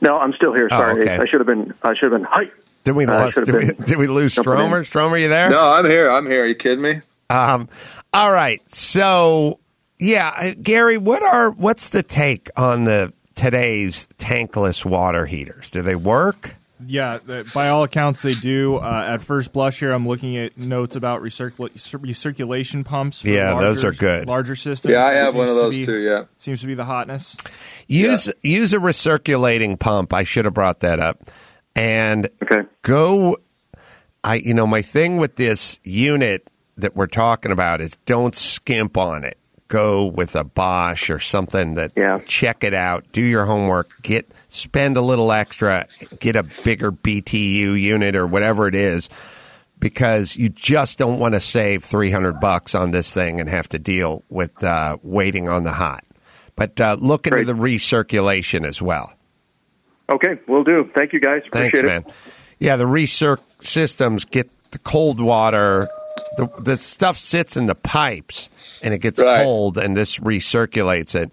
[0.00, 0.68] No, I'm still here.
[0.72, 1.18] Oh, Sorry, okay.
[1.18, 1.72] I should have been.
[1.82, 2.24] I should have been.
[2.30, 2.50] Hi.
[2.84, 3.34] Did we Uh, lose?
[3.34, 4.58] should Did we, did we lose jumping in.
[4.58, 4.84] Stromer?
[4.84, 5.50] Stromer, are you there?
[5.50, 6.10] No, I'm here.
[6.10, 6.42] I'm here.
[6.44, 6.94] Are you kidding me?
[7.30, 7.68] Um,
[8.12, 8.60] all right.
[8.70, 9.58] So,
[9.98, 15.70] yeah, uh, Gary, what are what's the take on the today's tankless water heaters?
[15.70, 16.55] Do they work?
[16.84, 18.76] Yeah, the, by all accounts, they do.
[18.76, 23.22] Uh, at first blush, here I'm looking at notes about recircula- recirculation pumps.
[23.22, 24.26] For Yeah, those are good.
[24.26, 24.92] Larger systems.
[24.92, 26.24] Yeah, I have one seems of to those be- too, yeah.
[26.38, 27.36] seems to be the hotness.
[27.86, 30.12] Use use a recirculating pump.
[30.12, 31.22] I should have brought that up.
[31.74, 32.68] And okay.
[32.82, 33.38] go.
[34.22, 38.96] I you know my thing with this unit that we're talking about is don't skimp
[38.98, 39.38] on it.
[39.68, 43.04] Go with a Bosch or something that check it out.
[43.12, 43.90] Do your homework.
[44.02, 45.86] Get spend a little extra.
[46.20, 49.08] Get a bigger BTU unit or whatever it is
[49.78, 53.78] because you just don't want to save 300 bucks on this thing and have to
[53.78, 56.04] deal with uh, waiting on the hot.
[56.54, 59.12] But uh, look into the recirculation as well.
[60.08, 60.90] Okay, we'll do.
[60.94, 61.42] Thank you, guys.
[61.52, 62.14] Thanks, Appreciate man.
[62.58, 65.88] Yeah, the recirc systems get the cold water.
[66.36, 68.48] The, the stuff sits in the pipes
[68.82, 69.42] and it gets Right.
[69.42, 71.30] cold, and this recirculates it.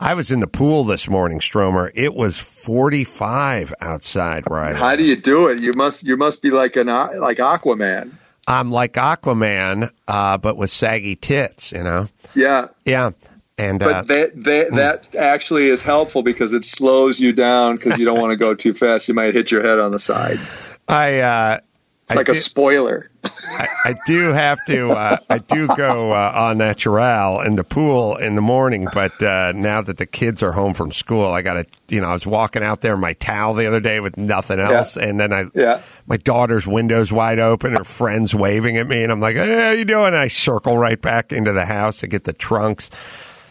[0.00, 1.92] I was in the pool this morning, Stromer.
[1.94, 4.76] It was 45 outside where I live.
[4.76, 5.62] How do you do it?
[5.62, 8.10] You must you must be like an uh, like Aquaman.
[8.46, 12.08] I'm like Aquaman, uh, but with saggy tits, you know?
[12.34, 12.68] Yeah.
[12.84, 13.10] Yeah.
[13.56, 17.96] And uh, But that that, that actually is helpful because it slows you down because
[17.98, 19.08] you don't want to go too fast.
[19.08, 20.38] You might hit your head on the side.
[20.88, 21.60] I uh,
[22.04, 23.10] It's I like a spoiler.
[23.24, 24.90] I, I do have to.
[24.92, 29.52] Uh, I do go uh, on natural in the pool in the morning, but uh,
[29.52, 31.64] now that the kids are home from school, I got to.
[31.88, 34.60] You know, I was walking out there in my towel the other day with nothing
[34.60, 35.80] else, and then I, Yeah.
[36.06, 39.70] my daughter's windows wide open, her friends waving at me, and I'm like, "Hey, how
[39.70, 42.90] you doing?" And I circle right back into the house to get the trunks.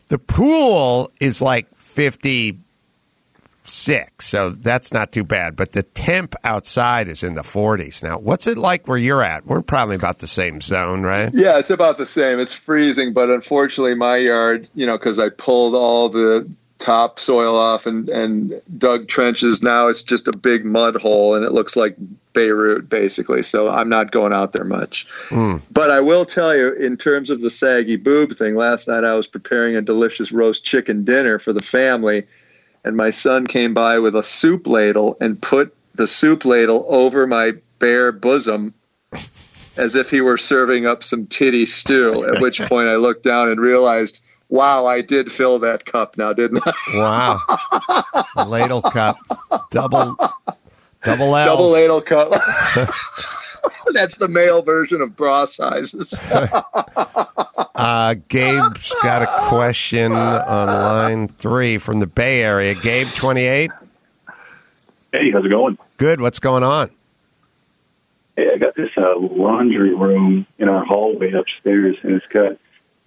[0.10, 2.60] The pool is like fifty
[3.64, 5.56] six, so that's not too bad.
[5.56, 8.04] But the temp outside is in the 40s.
[8.04, 9.46] Now, what's it like where you're at?
[9.46, 11.34] We're probably about the same zone, right?
[11.34, 12.40] Yeah, it's about the same.
[12.40, 16.50] It's freezing, but unfortunately, my yard, you know, because I pulled all the
[16.84, 21.54] topsoil off and, and dug trenches, now it's just a big mud hole and it
[21.54, 21.96] looks like
[22.34, 23.42] Beirut, basically.
[23.42, 25.08] So I'm not going out there much.
[25.30, 25.58] Hmm.
[25.72, 29.14] But I will tell you, in terms of the saggy boob thing, last night I
[29.14, 32.26] was preparing a delicious roast chicken dinner for the family,
[32.84, 37.28] and my son came by with a soup ladle and put the soup ladle over
[37.28, 38.74] my bare bosom
[39.78, 42.26] as if he were serving up some titty stew.
[42.26, 44.20] At which point I looked down and realized,
[44.50, 46.74] wow, I did fill that cup now, didn't I?
[46.96, 47.40] Wow.
[48.48, 49.18] Ladle cup.
[49.72, 50.16] Double
[51.04, 51.46] double L.
[51.46, 52.32] Double ladle cup.
[53.94, 56.20] That's the male version of bra sizes.
[57.76, 62.76] Uh, Gabe's got a question on line three from the Bay Area.
[62.76, 63.72] Gabe, 28.
[65.12, 65.78] Hey, how's it going?
[65.98, 66.22] Good.
[66.22, 66.92] What's going on?
[68.36, 72.58] Hey, I got this uh, laundry room in our hallway upstairs, and it's got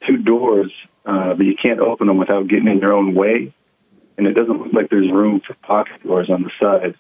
[0.07, 0.73] two doors,
[1.05, 3.53] uh, but you can't open them without getting in your own way.
[4.19, 6.95] And it doesn't look like there's room for pocket doors on the side.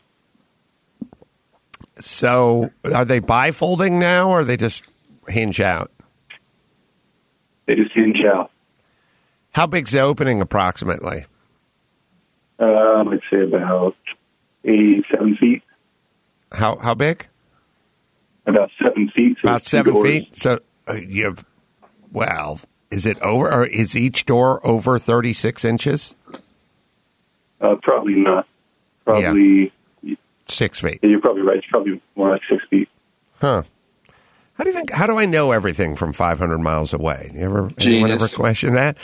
[1.98, 4.90] So, are they bifolding now, or they just
[5.28, 5.90] hinge out?
[7.66, 8.50] They just hinge out.
[9.52, 11.24] How big's the opening approximately?
[12.58, 13.96] Um, I'd say about
[14.64, 15.62] eight, seven feet.
[16.52, 17.26] How how big?
[18.46, 19.36] About seven feet.
[19.42, 20.08] so About seven doors.
[20.08, 20.36] feet.
[20.36, 21.44] So uh, you have,
[22.12, 26.14] well, is it over, or is each door over 36 inches?
[27.60, 28.46] Uh, probably not.
[29.04, 29.72] Probably
[30.46, 31.00] six feet.
[31.02, 31.56] Yeah, you're probably right.
[31.56, 32.88] It's probably more like six feet.
[33.40, 33.64] Huh.
[34.56, 34.90] How do you think?
[34.90, 37.30] How do I know everything from 500 miles away?
[37.34, 38.96] You ever, anyone ever question that?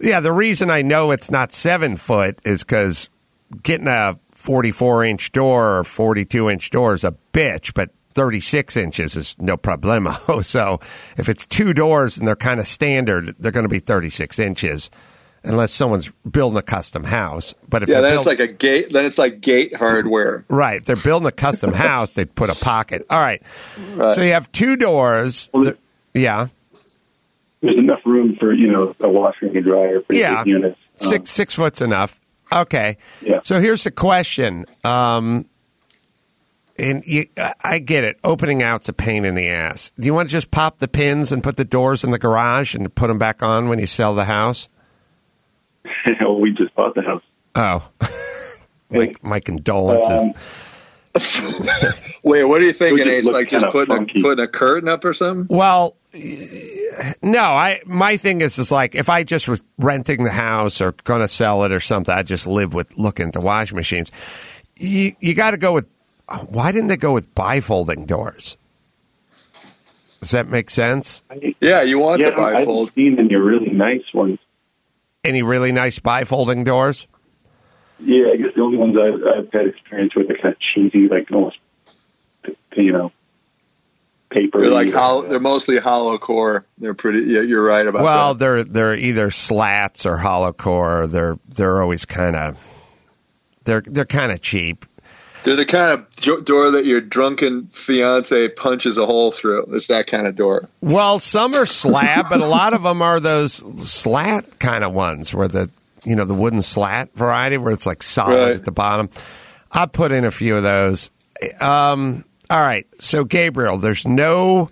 [0.00, 3.08] Yeah, the reason I know it's not seven foot is because
[3.62, 9.16] getting a 44 inch door or 42 inch door is a bitch, but 36 inches
[9.16, 10.12] is no problemo.
[10.44, 10.80] So
[11.16, 14.90] if it's two doors and they're kind of standard, they're going to be 36 inches
[15.44, 17.54] unless someone's building a custom house.
[17.68, 18.92] But if yeah, they're then build- it's like a gate.
[18.92, 20.44] Then it's like gate hardware.
[20.48, 20.78] Right.
[20.78, 23.06] If they're building a custom house, they'd put a pocket.
[23.10, 23.42] All right.
[23.96, 25.50] So you have two doors.
[26.14, 26.48] yeah.
[27.60, 30.42] There's enough room for you know a washer and a dryer for Yeah.
[30.42, 30.78] big units.
[31.00, 32.18] Um, Six six foot's enough.
[32.52, 32.98] Okay.
[33.22, 33.40] Yeah.
[33.42, 34.66] So here's the question.
[34.84, 35.46] Um,
[36.78, 38.18] and you, I- I get it.
[38.24, 39.92] Opening out's a pain in the ass.
[39.98, 42.74] Do you want to just pop the pins and put the doors in the garage
[42.74, 44.68] and put them back on when you sell the house?
[46.20, 47.22] Well, we just bought the house.
[47.54, 47.88] Oh,
[48.90, 50.10] like my condolences.
[50.10, 50.34] Um,
[52.22, 55.04] Wait, what are you thinking, It's Like just kinda putting a, putting a curtain up
[55.04, 55.54] or something?
[55.54, 55.94] Well,
[57.22, 60.92] no, I my thing is is like if I just was renting the house or
[61.04, 64.10] going to sell it or something, I just live with looking at the washing machines.
[64.76, 65.86] You you got to go with.
[66.48, 68.56] Why didn't they go with bifolding doors?
[70.20, 71.22] Does that make sense?
[71.60, 72.58] Yeah, you want yeah, the I bifold.
[72.58, 74.38] haven't seen any really nice ones.
[75.24, 77.06] Any really nice bifolding doors?
[78.00, 81.06] Yeah, I guess the only ones I've, I've had experience with are kind of cheesy,
[81.06, 81.58] like almost,
[82.76, 83.12] you know,
[84.30, 84.60] paper.
[84.60, 85.28] They're like hollow.
[85.28, 86.66] They're mostly hollow core.
[86.78, 87.20] They're pretty.
[87.20, 88.40] Yeah, you're right about Well, that.
[88.40, 91.06] they're they're either slats or hollow core.
[91.06, 92.58] They're they're always kind of
[93.62, 94.84] they're they're kind of cheap.
[95.44, 99.66] They're the kind of door that your drunken fiance punches a hole through.
[99.74, 100.68] It's that kind of door.
[100.80, 103.54] Well, some are slab, but a lot of them are those
[103.90, 105.68] slat kind of ones where the
[106.04, 108.54] you know the wooden slat variety where it's like solid Right.
[108.54, 109.10] at the bottom.
[109.70, 111.10] I put in a few of those.
[111.60, 114.70] Um, all right, so Gabriel, there's no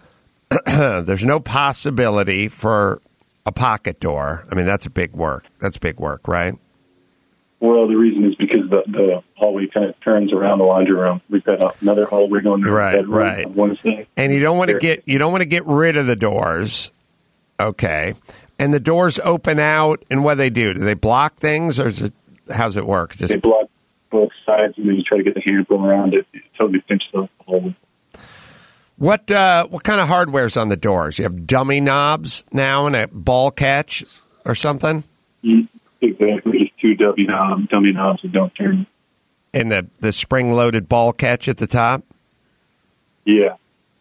[0.67, 3.01] there's no possibility for
[3.47, 4.45] a pocket door.
[4.51, 5.47] I mean, that's a big work.
[5.61, 6.55] That's big work, right?
[7.61, 11.21] Well, the reason is because the, the hallway kind of turns around the laundry room.
[11.29, 13.45] We've got another hallway going to Right, the bedroom right.
[13.47, 14.07] on one side.
[14.17, 16.91] and you don't want to get you don't want to get rid of the doors.
[17.61, 18.15] Okay,
[18.59, 20.73] and the doors open out, and what do they do?
[20.73, 22.15] Do they block things, or is it
[22.51, 23.15] how's it work?
[23.15, 23.69] Just They block
[24.11, 27.03] both sides, and then you try to get the handle around it until you pinch
[27.13, 27.75] the hole.
[28.97, 31.19] what uh, what kind of hardware's on the doors?
[31.19, 34.03] You have dummy knobs now and a ball catch
[34.47, 35.05] or something,
[35.43, 35.69] You,
[36.01, 38.87] exactly, two dummy knobs, dummy knobs that don't turn.
[39.55, 42.03] and the the spring loaded ball catch at the top.
[43.25, 43.57] Yeah.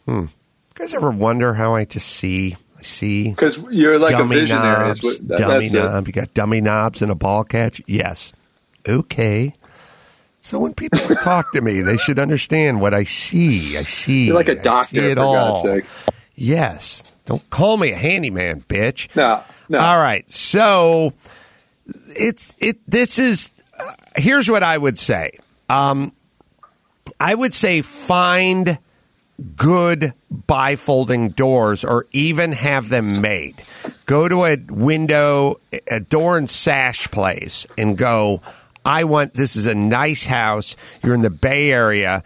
[0.05, 0.19] Hmm.
[0.21, 0.29] You
[0.75, 4.85] guys ever wonder how I just see I see Because you're like dummy a visionary.
[4.87, 5.77] knobs, is what- that- dummy that's it.
[5.83, 6.07] knob.
[6.07, 7.81] You got dummy knobs and a ball catch.
[7.85, 8.31] Yes.
[8.87, 9.53] Okay.
[10.39, 13.77] So when people talk to me, they should understand what I see.
[13.77, 14.27] I see.
[14.27, 15.63] You're like a doctor, see it for all.
[15.63, 16.13] God's sake.
[16.35, 17.13] Yes.
[17.25, 19.13] Don't call me a handyman, bitch.
[19.15, 19.79] No, no.
[19.79, 20.27] All right.
[20.29, 21.13] So
[22.07, 22.77] it's it.
[22.87, 23.51] This is.
[23.79, 25.31] Uh, here's what I would say.
[25.69, 26.13] Um,
[27.19, 28.79] I would say find
[29.55, 33.55] good bifolding doors or even have them made.
[34.05, 38.41] Go to a window, a door and sash place and go,
[38.85, 40.75] I want this is a nice house.
[41.03, 42.23] You're in the Bay Area.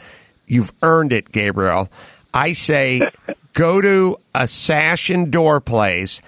[0.48, 1.90] You've earned it, Gabriel.
[2.34, 3.02] I say
[3.54, 6.22] go to a sash and door place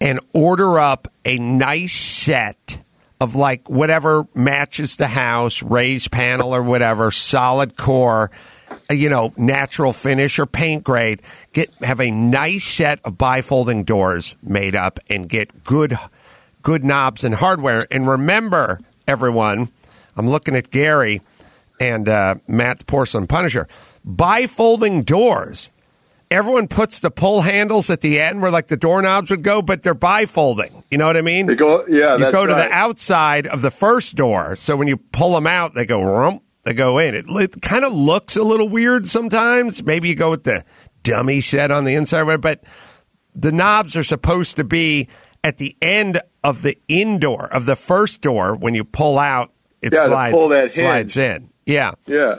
[0.00, 2.82] and order up a nice set
[3.20, 8.30] of like whatever matches the house, raised panel or whatever, solid core,
[8.90, 11.20] uh, you know, natural finish or paint grade.
[11.52, 15.98] Get have a nice set of bifolding doors made up and get good
[16.62, 17.80] good knobs and hardware.
[17.90, 19.70] And remember, everyone,
[20.16, 21.22] I'm looking at Gary
[21.80, 23.68] and uh, Matt the Porcelain Punisher.
[24.06, 25.70] Bifolding doors.
[26.30, 29.82] Everyone puts the pull handles at the end where like the doorknobs would go, but
[29.82, 30.84] they're bifolding.
[30.90, 31.46] You know what I mean?
[31.46, 32.68] They go, yeah, you go to right.
[32.68, 34.56] the outside of the first door.
[34.56, 37.14] So when you pull them out, they go rump, they go in.
[37.14, 39.82] It, it kind of looks a little weird sometimes.
[39.82, 40.64] Maybe you go with the
[41.02, 42.62] dummy set on the inside, but
[43.34, 45.08] the knobs are supposed to be
[45.42, 48.54] at the end of the indoor of the first door.
[48.54, 51.50] When you pull out, it Yeah, slides, pull that slides in.
[51.64, 51.92] Yeah.
[52.06, 52.38] Yeah.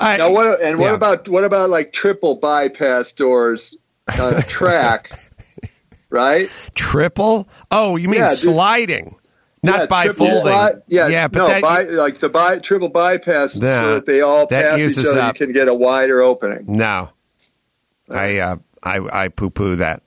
[0.00, 0.60] I- now what?
[0.60, 0.94] And what yeah.
[0.94, 3.76] about what about like triple bypass doors
[4.18, 5.10] on a track?
[6.10, 6.48] right?
[6.74, 7.48] Triple?
[7.70, 8.38] Oh, you mean Yeah, dude.
[8.38, 9.16] sliding,
[9.62, 10.42] not yeah, by triple folding?
[10.52, 14.06] slide- yeah, yeah, but no, that, by, like the by, triple bypass, Yeah, so that
[14.06, 15.20] they all that pass each uses other.
[15.20, 16.64] up- You can get a wider opening.
[16.66, 17.10] no,
[18.08, 20.02] I uh, I I poo poo that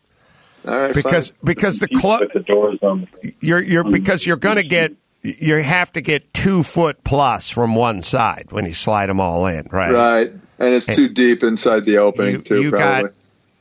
[0.67, 1.37] All right, because fine.
[1.43, 3.07] because the You clo- the doors on.
[3.39, 7.75] you're you're because you're going to get you have to get two foot plus from
[7.75, 9.91] one side when you slide them all in, right?
[9.93, 12.61] right, and it's And- too deep inside the opening You, too.
[12.61, 13.03] you probably.
[13.09, 13.13] got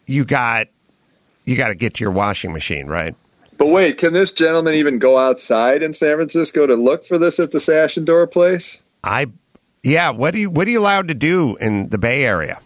[0.07, 0.66] you got
[1.44, 3.14] you got to get to your washing machine, right?
[3.59, 7.38] But wait, can this gentleman even go outside in San Francisco to look for this
[7.40, 8.81] at the Sash and Door place?
[9.05, 9.27] I
[9.85, 12.61] Yeah, what do you what are you allowed to do in the Bay Area?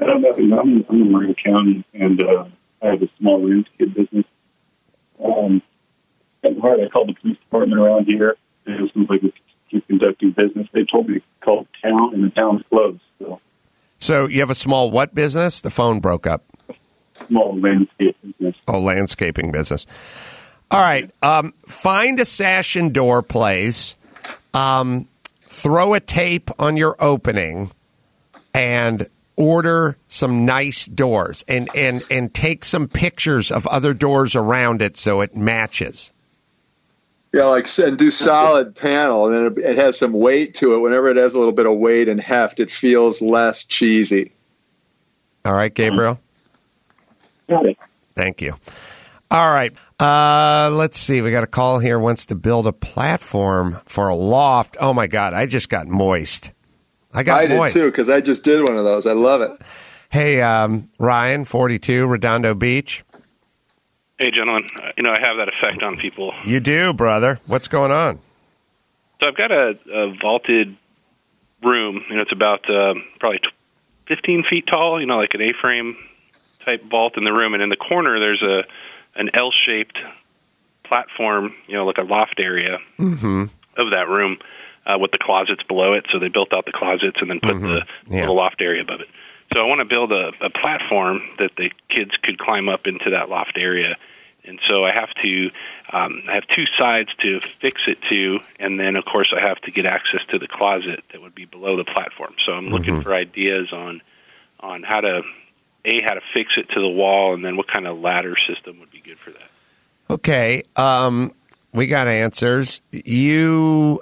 [0.00, 0.30] I don't know.
[0.32, 2.44] I'm, I'm in Marin County, and uh,
[2.82, 4.24] I have a small landscape business.
[5.24, 5.60] Um,
[6.44, 8.36] I called the police department around here.
[8.66, 9.32] It was like to
[9.70, 10.66] keep conducting business.
[10.72, 13.00] They told me to call town, and the town's closed.
[13.18, 13.40] So
[13.98, 15.60] So you have a small what business?
[15.60, 16.44] The phone broke up.
[17.26, 18.56] small landscape business.
[18.66, 19.86] Oh, landscaping business.
[20.70, 21.10] All right.
[21.22, 23.96] Um, find a sash and door place.
[24.54, 25.08] Um,
[25.40, 27.70] throw a tape on your opening,
[28.54, 34.82] and order some nice doors, and and and take some pictures of other doors around
[34.82, 36.12] it so it matches.
[37.30, 40.78] Yeah, like and do solid panel, and then it, it has some weight to it.
[40.78, 44.32] Whenever it has a little bit of weight and heft, it feels less cheesy.
[45.44, 46.18] All right, Gabriel.
[47.48, 47.78] Got it.
[48.14, 48.54] Thank you.
[49.30, 49.72] All right.
[50.00, 51.20] Uh, let's see.
[51.20, 51.98] We got a call here.
[51.98, 54.78] Wants to build a platform for a loft.
[54.80, 55.34] Oh my God!
[55.34, 56.50] I just got moist.
[57.12, 59.06] I got I did too because I just did one of those.
[59.06, 59.50] I love it.
[60.08, 63.04] Hey, um, Ryan, forty-two, Redondo Beach.
[64.18, 64.66] Hey, gentlemen.
[64.76, 66.34] Uh, You know, I have that effect on people.
[66.44, 67.38] You do, brother.
[67.46, 68.18] What's going on?
[69.22, 70.76] So I've got a, a vaulted
[71.62, 72.04] room.
[72.08, 73.52] You know, it's about uh, probably tw-
[74.08, 75.00] 15 feet tall.
[75.00, 75.96] You know, like an A-frame
[76.60, 78.64] type vault in the room, and in the corner there's a
[79.18, 79.98] an L-shaped
[80.84, 81.54] platform.
[81.66, 83.44] You know, like a loft area Mm-hmm.
[83.76, 84.38] of that room
[84.86, 86.06] uh, with the closets below it.
[86.10, 88.20] So they built out the closets and then put the Yeah.
[88.20, 89.08] little loft area above it.
[89.54, 93.10] So I want to build a, a platform that the kids could climb up into
[93.10, 93.96] that loft area.
[94.44, 95.50] And so I have to,
[95.92, 99.58] um, I have two sides to fix it to, and then of course I have
[99.62, 102.34] to get access to the closet that would be below the platform.
[102.46, 103.02] So I'm looking Mhm.
[103.02, 104.00] for ideas on,
[104.60, 105.22] on how to,
[105.84, 108.80] a how to fix it to the wall, and then what kind of ladder system
[108.80, 109.50] would be good for that.
[110.10, 110.62] Okay.
[110.76, 111.32] Um,
[111.72, 112.80] we got answers.
[112.90, 114.00] You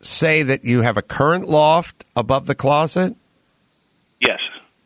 [0.00, 3.16] say that you have a current loft above the closet.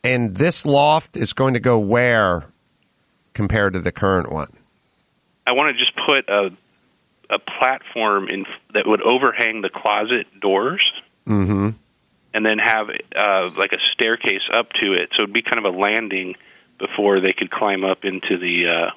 [0.04, 2.44] And this loft is going to go where
[3.34, 4.48] compared to the current one?
[5.46, 6.50] I want to just put a
[7.30, 10.84] a platform in that would overhang the closet doors,
[11.26, 11.70] Mm-hmm.
[12.34, 15.10] and then have uh, like a staircase up to it.
[15.16, 16.34] So it'd be kind of a landing
[16.78, 18.90] before they could climb up into the uh,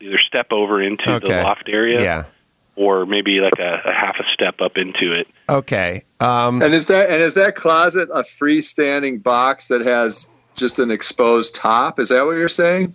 [0.00, 2.24] either step over into the loft area, Yeah.
[2.76, 5.26] or maybe like a, a half a step up into it.
[5.48, 6.04] Okay.
[6.20, 10.90] Um, And is that and is that closet a freestanding box that has just an
[10.90, 11.98] exposed top?
[12.00, 12.94] Is that what you're saying?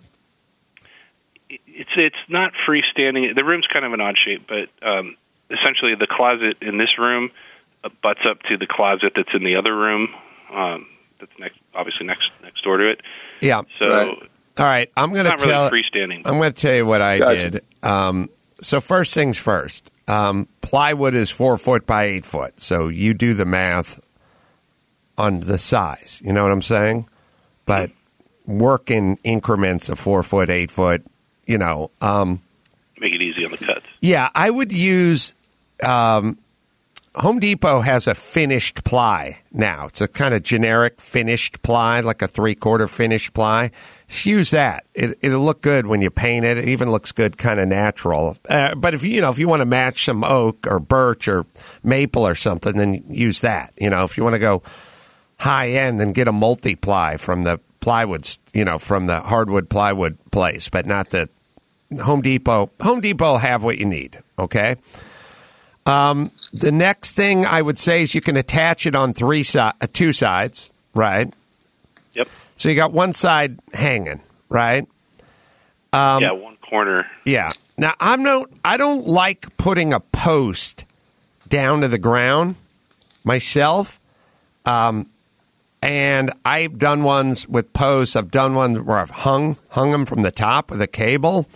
[1.48, 3.34] It's it's not freestanding.
[3.36, 5.16] The room's kind of an odd shape, but um,
[5.50, 7.30] essentially the closet in this room
[7.84, 10.08] uh, butts up to the closet that's in the other room.
[10.52, 10.86] Um,
[11.20, 13.00] that's next, obviously next next door to it.
[13.40, 13.62] yeah.
[13.80, 14.16] So
[14.58, 14.90] All right.
[14.96, 15.70] I'm going to Not really tell.
[15.70, 16.22] freestanding.
[16.26, 17.50] I'm going to tell you what I Gotcha.
[17.50, 17.64] did.
[17.82, 18.28] Um,
[18.60, 19.90] so first things first.
[20.06, 22.60] Um, plywood is four foot by eight foot.
[22.60, 24.00] So you do the math
[25.16, 26.20] on the size.
[26.24, 27.08] You know what I'm saying?
[27.68, 27.90] But
[28.46, 31.04] work in increments of four foot, eight foot.
[31.46, 31.90] You know.
[32.00, 32.42] Um,
[32.98, 33.86] make it easy on the cuts.
[34.00, 35.34] yeah, I would use.
[35.86, 36.38] Um,
[37.14, 39.86] Home Depot has a finished ply now.
[39.86, 43.70] It's a kind of generic finished ply, like a three quarter finished ply.
[44.08, 44.84] Just use that.
[44.94, 46.58] It, it'll look good when you paint it.
[46.58, 48.36] It even looks good, kind of natural.
[48.48, 51.26] Uh, but if you you know if you want to match some oak or birch
[51.28, 51.44] or
[51.82, 53.72] maple or something, then use that.
[53.76, 54.62] You know, if you want to go
[55.38, 58.38] high end, then get a multi ply from the plywoods.
[58.52, 61.28] You know, from the hardwood plywood place, but not the
[62.02, 62.70] Home Depot.
[62.80, 64.18] Home Depot will have what you need.
[64.38, 64.76] Okay.
[65.86, 69.58] Um, the next thing I would say is you can attach it on three si-
[69.58, 71.32] uh, two sides, right?
[72.12, 72.28] Yep.
[72.56, 74.20] So you got one side hanging,
[74.50, 74.86] right?
[75.94, 77.06] Um, yeah, one corner.
[77.24, 77.50] yeah.
[77.78, 80.84] Now I'm no, I don't like putting a post
[81.48, 82.56] down to the ground
[83.24, 83.98] myself.
[84.66, 85.08] Um,
[85.82, 88.16] and I've done ones with posts.
[88.16, 91.46] I've done ones where I've hung hung them from the top with a cable.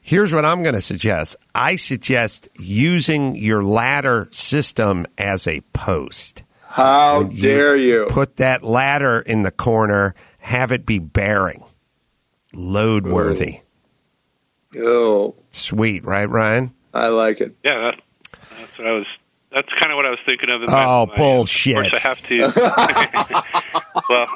[0.00, 1.36] Here's what I'm going to suggest.
[1.54, 6.42] I suggest using your ladder system as a post.
[6.66, 8.06] How When dare you?
[8.10, 11.62] Put that ladder in the corner, have it be bearing,
[12.52, 13.60] load worthy.
[14.76, 16.72] Oh, Sweet, right, Ryan?
[16.94, 17.54] I like it.
[17.62, 17.92] Yeah,
[18.58, 19.06] that's what I was.
[19.54, 20.62] That's kind of what I was thinking of.
[20.62, 21.76] In Oh, my- bullshit.
[21.76, 24.02] Of course, I have to.
[24.08, 24.26] well,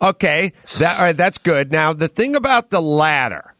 [0.00, 1.72] Okay, that all right, that's good.
[1.72, 3.54] Now the thing about the ladder,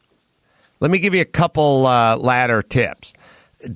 [0.81, 3.13] let me give you a couple uh, ladder tips.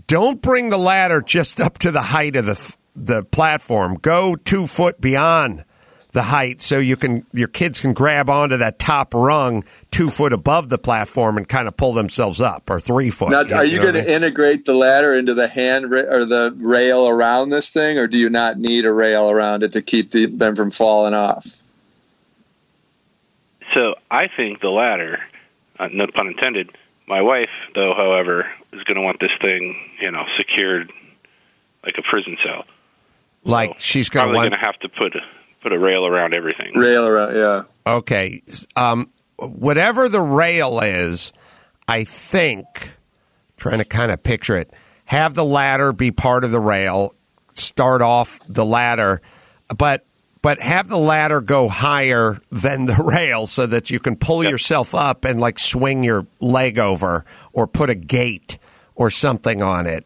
[0.06, 3.94] Don't bring the ladder just up to the height of the the platform.
[4.00, 5.64] Go two foot beyond
[6.12, 10.32] the height so you can your kids can grab onto that top rung two foot
[10.32, 13.30] above the platform and kind of pull themselves up or three foot.
[13.30, 16.24] Now, are you going what I to integrate the ladder into the hand ra- or
[16.24, 19.82] the rail around this thing, or do you not need a rail around it to
[19.82, 21.46] keep the, them from falling off?
[23.74, 25.18] So I think the ladder,
[25.78, 26.76] uh, no pun intended.
[27.08, 30.92] My wife, though, however, is going to want this thing, you know, secured
[31.84, 32.64] like a prison cell.
[33.44, 35.20] like she's going Probably to going to have to put a,
[35.62, 36.72] put a rail around everything.
[36.74, 37.62] Rail around, yeah.
[37.86, 38.42] Okay.
[38.76, 41.32] Um, whatever the rail is,
[41.88, 42.94] I think,
[43.56, 44.72] trying to kind of picture it,
[45.06, 47.14] have the ladder be part of the rail,
[47.52, 49.20] start off the ladder,
[49.76, 50.04] but
[50.42, 54.92] but have the ladder go higher than the rail so that you can pull yourself
[54.92, 58.58] up and like swing your leg over or put a gate
[58.96, 60.04] or something on it.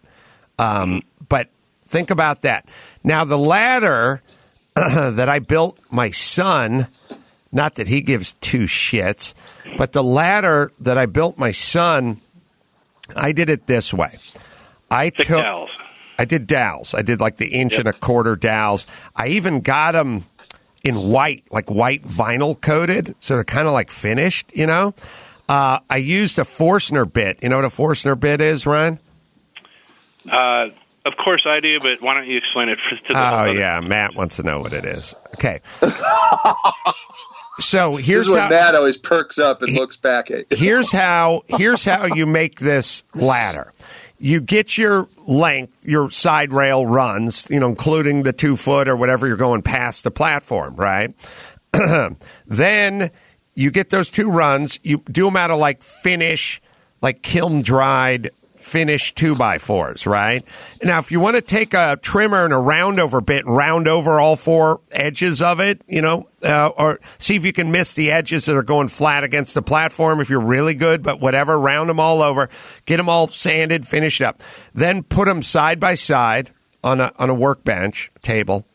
[0.59, 1.49] Um, but
[1.87, 2.69] think about that.
[3.03, 4.23] Now the ladder
[5.17, 6.87] that I built my son,
[7.51, 9.33] not that he gives two shits,
[9.79, 12.19] but the ladder that I built my son,
[13.17, 14.15] I did it this way.
[14.91, 15.71] I Thick took dowels.
[16.19, 16.95] I did dowels.
[16.95, 18.87] I did like the inch and a quarter dowels.
[19.15, 20.25] I even got them
[20.85, 24.95] in white, like white vinyl coated, so they're kind of like finished, you know.
[25.49, 27.43] Uh, I used a Forstner bit.
[27.43, 28.99] You know what a Forstner bit is, Ryan?
[30.31, 30.69] Uh,
[31.07, 33.53] of course I do, but why don't you explain it for, to the Oh other-
[33.55, 35.15] yeah, Matt wants to know what it is.
[35.35, 35.61] Okay.
[37.61, 41.43] so This here's is how Matt always perks up and looks back at here's how
[41.49, 43.73] here's how you make this ladder.
[44.19, 48.97] You get your length, your side rail runs, you know, including the two foot or
[48.97, 51.15] whatever you're going past the platform, right?
[52.47, 53.11] then
[53.55, 54.81] you get those two runs.
[54.83, 56.63] You do them out of like finish,
[57.03, 58.31] like kiln dried
[58.67, 60.45] finish two by fours, right?
[60.83, 64.19] Now, if you want to take a trimmer and a round over bit round over
[64.19, 68.11] all four edges of it, you know, uh, or see if you can miss the
[68.11, 71.89] edges that are going flat against the platform if you're really good, but whatever, round
[71.89, 72.49] them all over,
[72.87, 74.43] get them all sanded, finished up.
[74.75, 76.51] Then put them side by side
[76.83, 78.67] on a, on a workbench table,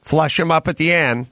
[0.00, 1.26] flush them up at the end,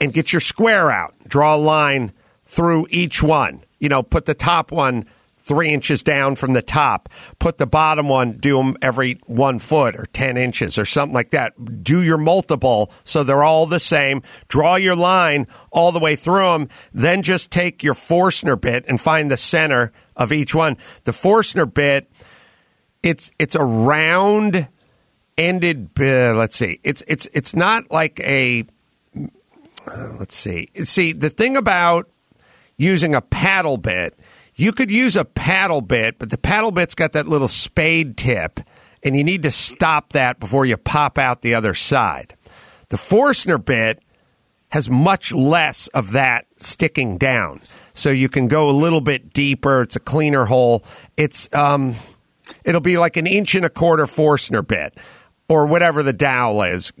[0.00, 1.14] and get your square out.
[1.28, 2.12] Draw a line
[2.46, 3.64] through each one.
[3.78, 5.04] You know, put the top one
[5.42, 7.08] three inches down from the top.
[7.38, 11.30] Put the bottom one, do them every one foot or 10 inches or something like
[11.30, 11.82] that.
[11.82, 14.22] Do your multiple so they're all the same.
[14.48, 16.68] Draw your line all the way through them.
[16.92, 20.76] Then just take your Forstner bit and find the center of each one.
[21.04, 22.10] The Forstner bit,
[23.02, 24.68] it's, it's a round
[25.38, 28.64] ended, uh, let's see, it's, it's, it's not like a,
[29.86, 30.68] uh, let's see.
[30.74, 32.10] See, the thing about
[32.76, 34.18] using a paddle bit,
[34.60, 38.60] you could use a paddle bit, but the paddle bit's got that little spade tip,
[39.02, 42.36] and you need to stop that before you pop out the other side.
[42.90, 44.02] The Forstner bit
[44.70, 47.62] has much less of that sticking down,
[47.94, 49.80] so you can go a little bit deeper.
[49.80, 50.84] It's a cleaner hole.
[51.16, 51.94] It's um,
[52.62, 54.94] it'll be like an inch and a quarter Forstner bit,
[55.48, 56.92] or whatever the dowel is.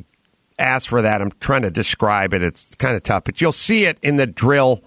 [0.58, 1.20] Ask for that.
[1.20, 2.42] I'm trying to describe it.
[2.42, 4.82] It's kind of tough, but you'll see it in the drill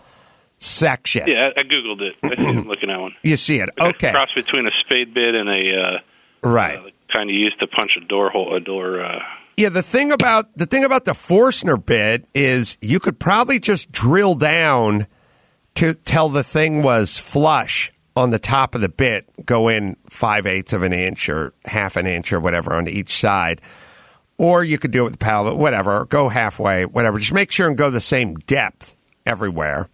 [0.63, 1.27] section.
[1.27, 2.15] Yeah, I, I googled it.
[2.23, 3.13] I I'm looking at one.
[3.23, 3.69] You see it.
[3.79, 4.11] Like Okay.
[4.11, 5.99] cross between a spade bit and a uh,
[6.49, 6.77] Right.
[6.79, 9.03] uh, kind of used to punch a door hole, a door.
[9.03, 9.19] Uh,
[9.57, 13.91] Yeah, the thing about the thing about the Forstner bit is you could probably just
[13.91, 15.07] drill down
[15.75, 20.45] to tell the thing was flush on the top of the bit, go in five
[20.45, 23.59] eighths of an inch or half an inch or whatever on each side.
[24.37, 27.17] Or you could do it with the paddle, whatever, go halfway, whatever.
[27.19, 28.95] Just make sure and go the same depth
[29.25, 29.89] everywhere.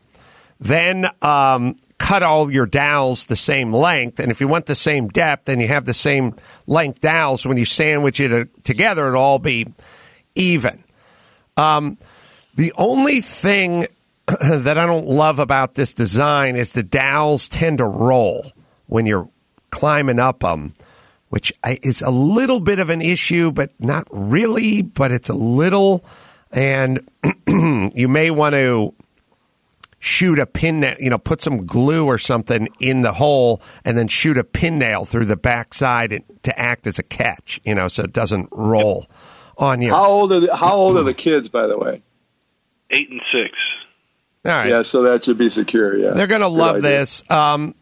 [0.59, 4.19] Then um, cut all your dowels the same length.
[4.19, 6.35] And if you want the same depth and you have the same
[6.67, 9.67] length dowels, when you sandwich it uh, together, it'll all be
[10.35, 10.83] even.
[11.55, 11.97] Um,
[12.55, 13.87] the only thing
[14.41, 18.51] that I don't love about this design is the dowels tend to roll
[18.87, 19.29] when you're
[19.69, 20.73] climbing up them,
[21.29, 26.03] which is a little bit of an issue, but not really, but it's a little.
[26.51, 27.07] And
[27.47, 28.93] you may want to
[29.99, 34.07] shoot a pin, you know, put some glue or something in the hole and then
[34.07, 38.03] shoot a pin nail through the backside to act as a catch, you know, so
[38.03, 39.07] it doesn't roll
[39.57, 39.91] on you.
[39.91, 42.01] How old are the, How old are the kids, by the way?
[42.91, 43.55] eight and six.
[44.45, 44.69] All right.
[44.69, 45.95] Yeah, so that should be secure.
[45.97, 46.89] Yeah, They're going to love idea.
[46.89, 47.29] this.
[47.29, 47.75] Um,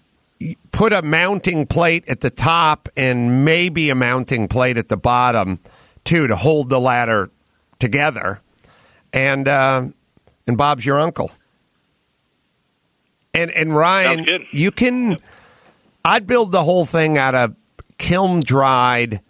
[0.71, 5.59] put a mounting plate at the top and maybe a mounting plate at the bottom,
[6.03, 7.29] too, to hold the ladder
[7.79, 8.41] together.
[9.13, 9.87] And uh,
[10.45, 11.31] and Bob's your uncle.
[13.37, 15.17] And and Ryan, you can.
[16.03, 17.55] I'd build the whole thing out of
[17.97, 19.21] kiln dried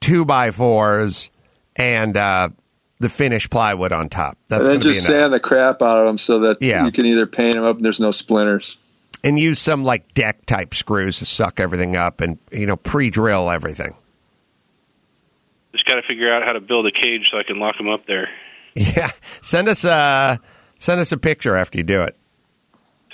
[0.00, 1.30] two by fours
[1.76, 2.50] and uh,
[2.98, 4.38] the finished plywood on top.
[4.48, 6.84] That's and then going be just sand the crap out of them so that Yeah.
[6.84, 8.76] you can either paint them up and there's no splinters.
[9.24, 13.50] and use some like deck type screws to suck everything up and you know pre-drill
[13.50, 13.94] everything.
[15.72, 17.88] Just got to figure out how to build a cage so I can lock them
[17.88, 18.28] up there.
[18.76, 19.10] Yeah,
[19.42, 20.38] send us a
[20.78, 22.16] send us a picture after you do it.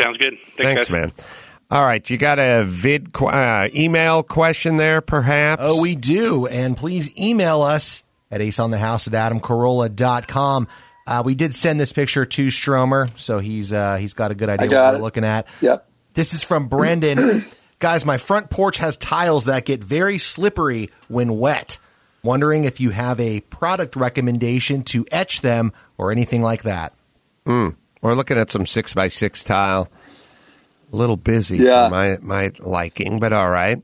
[0.01, 0.35] Sounds good.
[0.57, 0.91] Thanks, Thanks, guys.
[0.91, 1.13] man.
[1.71, 5.63] All right, you got a vid qu- uh, email question there, perhaps?
[5.65, 6.47] Oh, we do.
[6.47, 10.69] And please email us at aceonthehouse at adamcarolla.com.
[11.07, 14.49] Uh, we did send this picture to Stromer, so he's uh, he's got a good
[14.49, 15.03] idea what we're it.
[15.03, 15.47] looking at.
[15.61, 15.89] Yep.
[16.15, 17.19] This is from Brendan.
[17.79, 21.79] Guys, my front porch has tiles that get very slippery when wet.
[22.23, 26.93] Wondering if you have a product recommendation to etch them or anything like that.
[27.45, 27.77] Mm.
[28.07, 29.89] We're looking at some six by six tile.
[30.93, 31.89] A little busy Yeah.
[31.89, 33.83] for my my liking, but all right.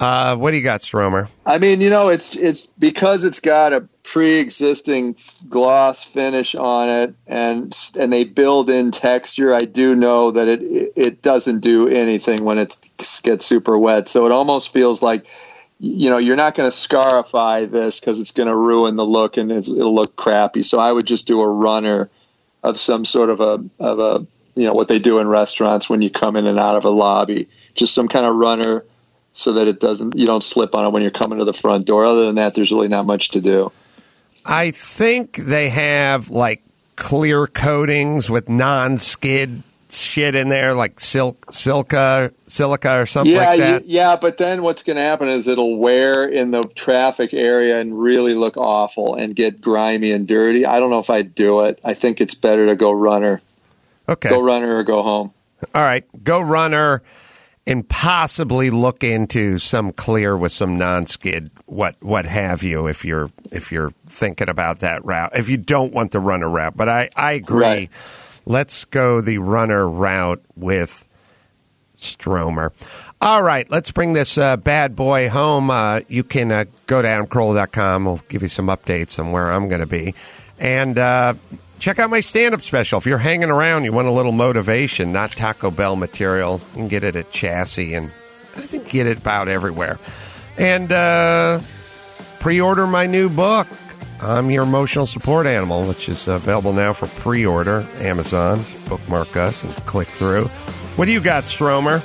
[0.00, 1.28] Uh, what do you got, Stromer?
[1.44, 5.16] I mean, you know, it's it's because it's got a pre-existing
[5.48, 9.52] gloss finish on it, and and they build in texture.
[9.52, 12.76] I do know that it it doesn't do anything when it
[13.24, 14.08] gets super wet.
[14.08, 15.26] So it almost feels like,
[15.80, 19.36] you know, you're not going to scarify this because it's going to ruin the look
[19.36, 20.62] and it's, it'll look crappy.
[20.62, 22.08] So I would just do a runner
[22.68, 26.02] of some sort of a of a you know what they do in restaurants when
[26.02, 28.84] you come in and out of a lobby, just some kind of runner
[29.32, 31.86] so that it doesn't you don't slip on it when you're coming to the front
[31.86, 32.04] door.
[32.04, 33.72] Other than that, there's really not much to do.
[34.44, 36.62] I think they have like
[36.96, 43.58] clear coatings with non-skid shit in there, like silk, silica, silica, or something yeah, like
[43.58, 43.84] that.
[43.84, 47.80] You, yeah, but then what's going to happen is it'll wear in the traffic area
[47.80, 50.66] and really look awful and get grimy and dirty.
[50.66, 51.80] I don't know if I'd do it.
[51.84, 53.40] I think it's better to go runner.
[54.08, 54.28] Okay.
[54.28, 55.32] Go runner or go home.
[55.74, 57.02] All right, go runner
[57.66, 63.28] and possibly look into some clear with some non-skid what what have you if you're
[63.52, 65.36] if you're thinking about that route.
[65.36, 67.64] If you don't want the runner route, but I I agree.
[67.64, 67.90] Right.
[68.48, 71.04] Let's go the runner route with
[71.96, 72.72] Stromer.
[73.20, 75.68] All right, let's bring this uh, bad boy home.
[75.70, 78.06] Uh, you can uh, go to adamcarolla.com.
[78.06, 80.14] We'll give you some updates on where I'm going to be.
[80.58, 81.34] And uh,
[81.78, 82.96] check out my stand up special.
[82.96, 86.88] If you're hanging around, you want a little motivation, not Taco Bell material, you can
[86.88, 88.06] get it at Chassis and
[88.56, 89.98] I think get it about everywhere.
[90.56, 91.60] And uh,
[92.40, 93.68] pre order my new book.
[94.20, 97.86] I'm your emotional support animal, which is available now for pre order.
[97.98, 100.46] Amazon, bookmark us and click through.
[100.96, 102.02] What do you got, Stromer?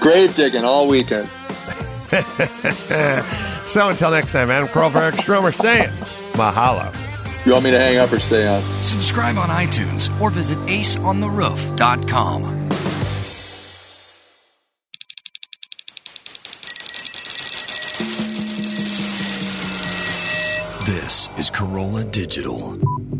[0.00, 1.28] Grave digging all weekend.
[3.66, 5.90] so until next time, Adam Carolla for Eric Stromer saying
[6.32, 6.94] mahalo.
[7.44, 8.62] You want me to hang up or stay on?
[8.82, 12.66] Subscribe on iTunes or visit aceontheroof.com.
[20.86, 23.15] This is Carolla Digital.